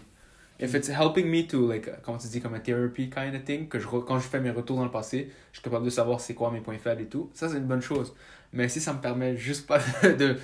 [0.60, 3.68] If it's helping me to, like, comment tu dis, comme un therapy kind of thing,
[3.68, 6.20] que je, quand je fais mes retours dans le passé, je suis capable de savoir
[6.20, 8.12] c'est quoi mes points faibles et tout, ça c'est une bonne chose.
[8.52, 10.36] Mais si ça me permet juste pas de,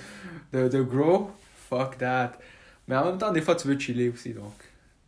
[0.53, 1.31] de, de grow,
[1.69, 2.33] fuck that.
[2.87, 4.53] Mais en même temps, des fois tu veux chiller aussi, donc.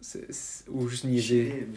[0.01, 1.49] c'est- c'est- ou juste niaiser.
[1.49, 1.68] Chiller.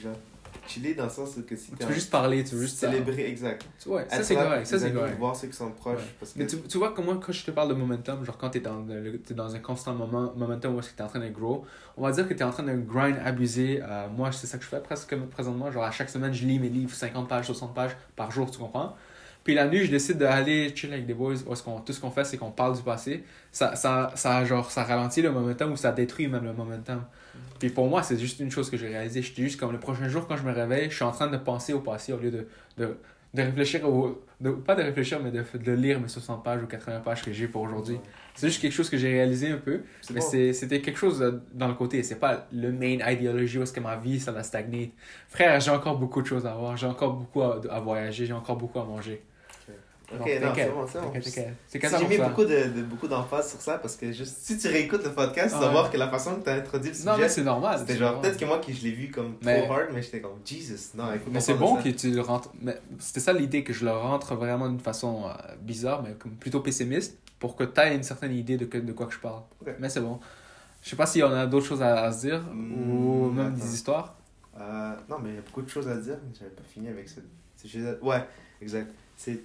[0.66, 2.78] Chiller dans le sens que si Tu t'es veux juste parler, tu veux juste.
[2.78, 3.64] célébrer, exact.
[3.86, 5.18] Ouais, ça c'est correct, ça tes c'est correct.
[5.18, 5.98] Voir ceux qui sont proches.
[5.98, 6.04] Ouais.
[6.18, 8.50] Parce que Mais tu, tu vois comment quand je te parle de momentum, genre quand
[8.50, 8.84] tu es dans,
[9.24, 11.64] t'es dans un constant moment, momentum où est-ce que tu es en train de grow,
[11.96, 13.80] on va dire que tu es en train de grind abusé.
[13.82, 15.70] Euh, moi, c'est ça que je fais presque présentement.
[15.72, 18.58] Genre à chaque semaine, je lis mes livres 50 pages, 60 pages par jour, tu
[18.58, 18.94] comprends?
[19.50, 22.12] Puis la nuit, je décide d'aller chill avec des boys où qu'on, tout ce qu'on
[22.12, 23.24] fait, c'est qu'on parle du passé.
[23.50, 27.02] Ça, ça, ça, genre, ça ralentit le momentum ou ça détruit même le momentum.
[27.58, 29.22] Puis pour moi, c'est juste une chose que j'ai réalisée.
[29.22, 31.26] Je suis juste comme le prochain jour, quand je me réveille, je suis en train
[31.26, 32.46] de penser au passé au lieu de,
[32.78, 32.96] de,
[33.34, 34.22] de réfléchir au.
[34.40, 37.32] De, pas de réfléchir, mais de, de lire mes 60 pages ou 80 pages que
[37.32, 37.98] j'ai pour aujourd'hui.
[38.34, 40.26] C'est juste quelque chose que j'ai réalisé un peu, mais bon.
[40.30, 42.02] c'est- c'était quelque chose euh, dans le côté.
[42.04, 44.94] C'est pas le main idéologie où est-ce que ma vie, ça va stagner.
[45.28, 48.32] Frère, j'ai encore beaucoup de choses à voir, j'ai encore beaucoup à, à voyager, j'ai
[48.32, 49.22] encore beaucoup à manger.
[50.12, 51.12] Ok, non, c'est bon, c'est bon.
[51.22, 54.66] Si J'ai mis beaucoup de, de- beaucoup d'emphase sur ça parce que juste, si tu
[54.68, 57.12] réécoutes le podcast, tu vas voir que la façon que tu as introduit le Non,
[57.12, 57.78] mais sujet, c'est normal.
[57.78, 60.20] c'était genre, peut-être que moi qui je l'ai vu comme Mais- trop hard, mais j'étais
[60.20, 62.50] comme, Jesus, non, faut Mais c'est bon que tu le rentres.
[62.60, 66.32] mais C'était ça l'idée, que je le rentre vraiment d'une façon euh, bizarre, mais comme
[66.32, 69.20] plutôt pessimiste, pour que tu aies une certaine idée de, que- de quoi que je
[69.20, 69.42] parle.
[69.78, 70.18] Mais c'est bon.
[70.82, 73.36] Je sais pas s'il y en a d'autres choses à, à se dire, ou Hmm,
[73.36, 73.64] même attends.
[73.64, 74.16] des histoires.
[74.58, 76.88] Euh, non, mais il y a beaucoup de choses à dire, mais j'avais pas fini
[76.88, 77.20] avec ce
[77.56, 77.96] ce sujet.
[78.02, 78.24] Ouais,
[78.62, 78.90] exact.
[79.16, 79.40] C'est-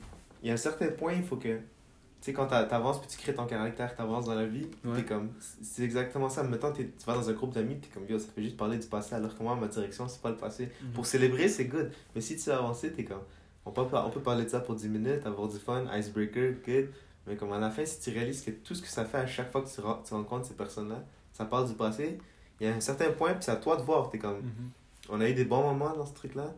[0.45, 1.57] Il y a un certain point, il faut que.
[1.57, 4.97] Tu sais, quand t'a- t'avances puis tu crées ton caractère, t'avances dans la vie, Ouais.
[4.97, 5.31] t'es comme.
[5.39, 6.43] C'est exactement ça.
[6.43, 8.77] Mettons, t'es- tu vas dans un groupe d'amis, t'es comme, yo, ça fait juste parler
[8.77, 10.69] du passé, alors que moi, ma direction, c'est pas le passé.
[10.83, 10.91] Mhm.
[10.91, 11.91] Pour célébrer, c'est good.
[12.13, 13.21] Mais si tu veux avancer, t'es comme.
[13.65, 16.89] On peut, on peut parler de ça pour 10 minutes, avoir du fun, icebreaker, good.
[17.25, 19.25] Mais comme à la fin, si tu réalises que tout ce que ça fait à
[19.25, 22.19] chaque fois que tu rencontres ces personnes-là, ça parle du passé,
[22.61, 24.11] il y a un certain point, puis c'est à toi de voir.
[24.11, 24.37] T'es comme.
[24.41, 24.69] Mhm.
[25.09, 26.53] On a eu des bons moments dans ce truc-là.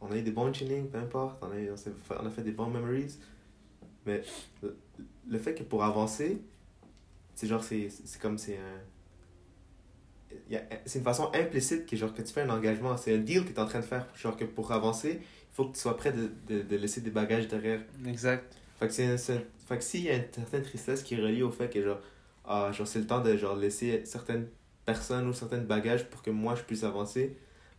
[0.00, 1.42] On a eu des bons chilling, peu importe.
[1.42, 1.90] On a, eu- on, fait,
[2.20, 3.18] on a fait des bons memories.
[4.06, 4.22] Mais
[4.62, 4.78] le,
[5.28, 6.42] le fait que pour avancer,
[7.34, 7.90] c'est genre, c'est
[8.20, 8.80] comme c'est un.
[10.86, 12.96] C'est une façon implicite que, genre, que tu fais un engagement.
[12.96, 14.06] C'est un deal que tu es en train de faire.
[14.14, 17.10] Genre que pour avancer, il faut que tu sois prêt de, de, de laisser des
[17.10, 17.80] bagages derrière.
[18.06, 18.54] Exact.
[18.78, 21.42] Fait que c'est c'est- fait que s'il y a une certaine tristesse qui est reliée
[21.42, 21.98] au fait que genre
[22.46, 24.48] ah genre c'est le temps de genre laisser certaines
[24.86, 27.36] personnes ou certains bagages pour que moi je puisse avancer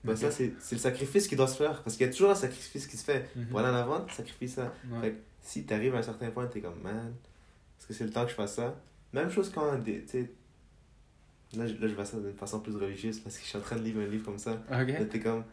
[0.08, 0.18] Ok.
[0.18, 2.88] ça c'est le sacrifice qui doit se faire parce qu'il y a toujours un sacrifice
[2.88, 3.48] qui se fait Mhm.
[3.48, 5.02] pour aller en avant tu sacrifies ça Ouais.
[5.02, 7.14] fait que si tu arrives à un certain point t'es comme man
[7.78, 8.76] est-ce que c'est le temps que je fasse ça?
[9.14, 10.32] Même chose quand tu sais
[11.56, 13.62] là je, là je vois ça d'une façon plus religieuse parce que je suis en
[13.62, 14.88] train de lire un livre comme ça Ok.
[14.88, 15.44] mais t'es comme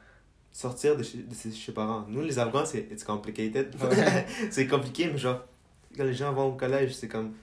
[0.52, 2.06] sortir de chez, de chez parents.
[2.08, 3.74] Nous, les Afghans, c'est it's complicated.
[3.78, 4.26] Ouais.
[4.50, 5.44] c'est compliqué, mais genre,
[5.94, 7.34] quand les gens vont au collège, c'est comme,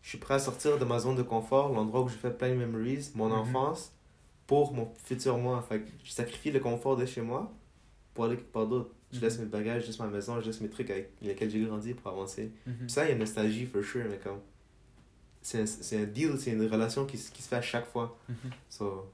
[0.00, 2.50] je suis prêt à sortir de ma zone de confort, l'endroit où j'ai fait plein
[2.50, 3.32] de memories, mon Mhm.
[3.32, 3.92] enfance,
[4.46, 5.64] pour mon futur moi.
[5.68, 7.50] Fait que je sacrifie le confort de chez moi
[8.14, 8.90] pour aller quelque part d'autre.
[9.12, 9.44] Je laisse Mhm.
[9.44, 12.10] mes bagages, je laisse ma maison, je laisse mes trucs avec lesquels j'ai grandi pour
[12.10, 12.50] avancer.
[12.66, 12.74] Mhm.
[12.80, 14.40] Puis ça, il y a une nostalgie, for sure, mais comme,
[15.42, 17.86] c'est un, c'est un deal, c'est une relation qui, se- qui se fait à chaque
[17.86, 18.16] fois.
[18.70, 19.10] So,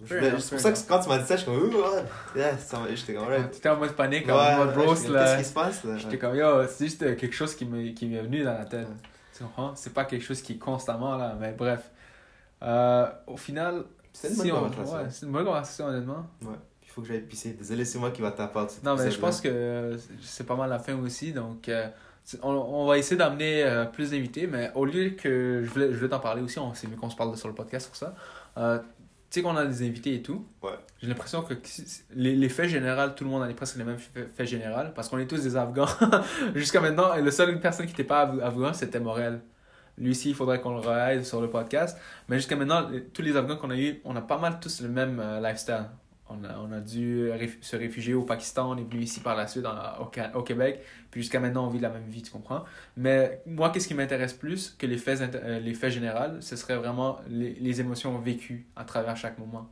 [0.00, 2.02] voulais- enough, c'est pour ça que quand tu m'as dit ça, je suis comme, ah,
[2.36, 2.56] yeah,
[2.94, 3.50] j'étais comme.
[3.50, 5.24] T'étais en mode panique, Ouais, en mode ouais, comme, là.
[5.24, 5.98] Qu'est-ce qui se passe là?
[5.98, 8.88] J'étais comme, yo, c'est juste euh, quelque chose qui m'est qui venu dans la tête.
[8.88, 8.94] Ouais.
[9.36, 9.72] Tu comprends?
[9.76, 11.90] C'est pas quelque chose qui est constamment là, mais bref.
[12.62, 14.96] Euh, au final, C'est une bonne si on- conversation.
[14.96, 16.26] ouais, c'est une bonne conversation, honnêtement.
[16.42, 16.54] Ouais.
[16.82, 17.50] Il faut que j'aille pisser.
[17.52, 18.60] Désolé, c'est moi qui va taper.
[18.82, 21.32] Non, mais je pense que euh, c'est pas mal la fin aussi.
[21.32, 21.86] Donc, euh,
[22.42, 24.46] on, on va essayer d'amener euh, plus d'invités.
[24.46, 27.10] Mais au lieu que je voulais, je voulais t'en parler aussi, on- c'est mieux qu'on
[27.10, 28.14] se parle sur le podcast sur ça.
[28.56, 28.78] Euh,
[29.30, 30.46] tu sais qu'on a des invités et tout.
[30.62, 30.70] Ouais.
[31.02, 31.52] J'ai l'impression que
[32.14, 34.88] les, les faits généraux, tout le monde a presque les mêmes faits généraux.
[34.94, 35.86] Parce qu'on est tous des Afghans.
[36.54, 39.40] Jusqu'à maintenant, et le seul personne qui n'était pas af- Afghan, c'était Morel.
[39.98, 41.98] Lui aussi, il faudrait qu'on le re sur le podcast.
[42.28, 44.88] Mais jusqu'à maintenant, tous les Afghans qu'on a eu, on a pas mal tous le
[44.88, 45.86] même euh, lifestyle.
[46.30, 47.30] On a, on a dû
[47.62, 51.22] se réfugier au Pakistan, on est venu ici par la suite en- au, Québec, puis
[51.22, 52.64] jusqu'à maintenant on vit la même vie, tu comprends?
[52.98, 56.76] Mais moi, qu'est-ce qui m'intéresse plus que les faits, euh, les faits généraux, ce serait
[56.76, 59.70] vraiment les, les émotions vécues à travers chaque moment.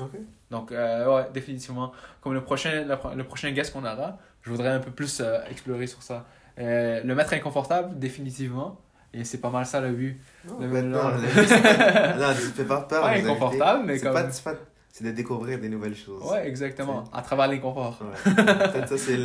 [0.00, 0.12] Ok.
[0.50, 1.92] Donc, euh, ouais, définitivement.
[2.22, 5.20] Comme le prochain, le, pro- le prochain guest qu'on aura, je voudrais un peu plus
[5.20, 6.24] euh, explorer sur ça.
[6.58, 8.80] Euh, le mettre inconfortable, définitivement.
[9.14, 10.20] Et c'est pas mal ça le but.
[10.46, 13.02] Non, le- le- non, tu fais pas peur.
[13.02, 14.54] Nos inconfortable, mais comme- pas- c'est pas-
[14.92, 16.22] C'est de découvrir des nouvelles choses.
[16.24, 17.04] Ouais, exactement.
[17.12, 18.00] À travers l'inconfort.
[18.02, 18.34] Ouais.
[18.34, 19.18] Peut-être ça, c'est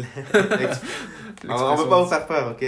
[1.48, 2.66] On on va pas vous faire peur, ok?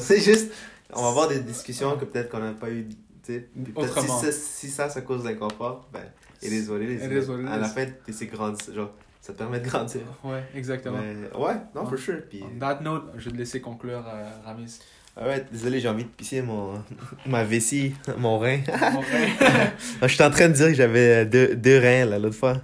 [0.00, 0.52] C'est juste,
[0.92, 2.88] on va avoir des discussions que peut-être qu'on n'a pas eu,
[3.22, 4.18] peut-être Si, Autrement.
[4.20, 6.02] ça- si ça, ça cause l'inconfort, ben,
[6.42, 6.94] et désolé.
[7.02, 7.46] Et désolé.
[7.48, 8.90] À la fin, c'est grandi, genre,
[9.20, 10.00] ça te permet de grandir.
[10.24, 10.98] Ouais, exactement.
[10.98, 12.22] Mais, ouais, non, for sure.
[12.28, 14.80] Puis, On that note, je vais te laisser conclure, euh, Ramis.
[15.26, 16.82] Ouais, désolé, j'ai envie de pisser mon,
[17.26, 18.60] ma vessie, mon rein.
[18.92, 22.18] Mon frère, Je suis en train de dire que j'avais euh, deux, deux reins, là,
[22.18, 22.56] l'autre fois.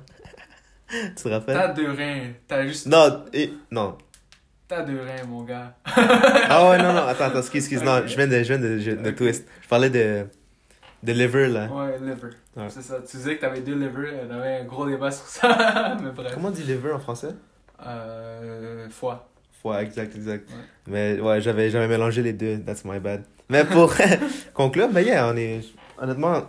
[0.88, 1.54] tu te rappelles?
[1.56, 2.30] T'as deux reins.
[2.46, 2.86] T'as juste.
[2.86, 3.96] Non, et, non.
[4.68, 5.76] T'as deux reins, mon gars.
[5.84, 8.78] Ah ouais, non, non, attends, attends, excuse, excuse, non, je viens de, je viens de,
[8.78, 9.46] je- de twist.
[9.62, 10.26] Je parlais de,
[11.04, 11.66] de liver, là.
[11.68, 12.14] Ouais, liver.
[12.56, 12.66] Ouais.
[12.70, 12.96] C'est ça.
[13.08, 14.12] Tu disais que t'avais deux livers.
[14.28, 15.96] On avait un gros débat sur ça.
[16.02, 16.32] Mais bref.
[16.34, 17.28] Comment on dit liver en français?
[17.86, 18.88] Euh.
[18.90, 19.28] Foie.
[19.70, 20.48] Ouais, exact, exact.
[20.50, 20.56] Ouais.
[20.86, 23.24] Mais ouais, j'avais, j'avais mélangé les deux, that's my bad.
[23.48, 23.92] Mais pour
[24.54, 25.60] conclure, ben yeah, on est,
[25.98, 26.42] honnêtement,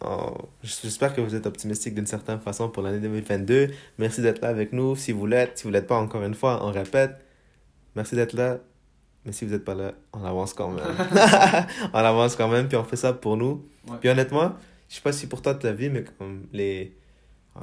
[0.00, 3.68] on- j'espère que vous êtes optimistique d'une certaine façon pour l'année 2022.
[3.98, 4.96] Merci d'être là avec nous.
[4.96, 7.16] Si vous l'êtes, si vous l'êtes pas encore une fois, on répète.
[7.94, 8.58] Merci d'être là.
[9.24, 10.84] Mais si vous n'êtes pas là, on avance quand même.
[11.92, 13.64] on avance quand même, puis on fait ça pour nous.
[13.86, 13.96] Ouais.
[14.00, 14.54] Puis honnêtement,
[14.88, 16.96] je sais pas si pour toi tu l'as vu, mais comme les,
[17.56, 17.60] euh,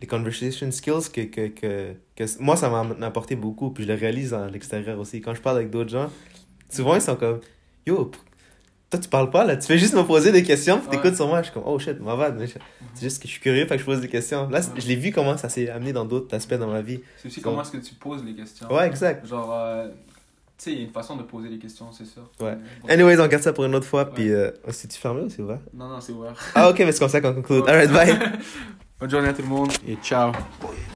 [0.00, 3.94] les conversation skills, que, que, que, que moi ça m'a apporté beaucoup, puis je le
[3.98, 5.20] réalise à l'extérieur aussi.
[5.20, 6.10] Quand je parle avec d'autres gens,
[6.70, 7.40] souvent ils sont comme
[7.86, 8.10] Yo,
[8.90, 10.96] toi tu parles pas là, tu fais juste me poser des questions, puis Ouais.
[10.96, 11.38] t'écoutes sur moi.
[11.42, 12.30] Je suis comme Oh shit, ma.
[12.30, 12.54] Mais je-
[12.94, 14.48] C'est juste que je suis curieux, fait que je pose des questions.
[14.48, 14.80] Là, Ouais.
[14.80, 17.00] je l'ai vu comment ça s'est amené dans d'autres aspects dans ma vie.
[17.18, 18.72] C'est aussi Comme- comment est-ce que tu poses les questions.
[18.72, 19.26] Ouais, exact.
[19.26, 19.94] Genre, euh, tu
[20.64, 22.28] sais, il y a une façon de poser les questions, c'est sûr.
[22.40, 22.56] Ouais.
[22.88, 24.10] Anyways, on garde ça pour une autre fois, Ouais.
[24.14, 25.60] puis euh, c'est-tu fermé ou c'est ouvert?
[25.72, 26.34] Non, non, c'est ouvert.
[26.54, 27.60] Ah, ok, mais c'est comme ça qu'on conclut.
[27.60, 27.70] Ouais.
[27.70, 28.18] Alright, bye.
[29.00, 30.30] Bonne journée à tout le monde et ciao.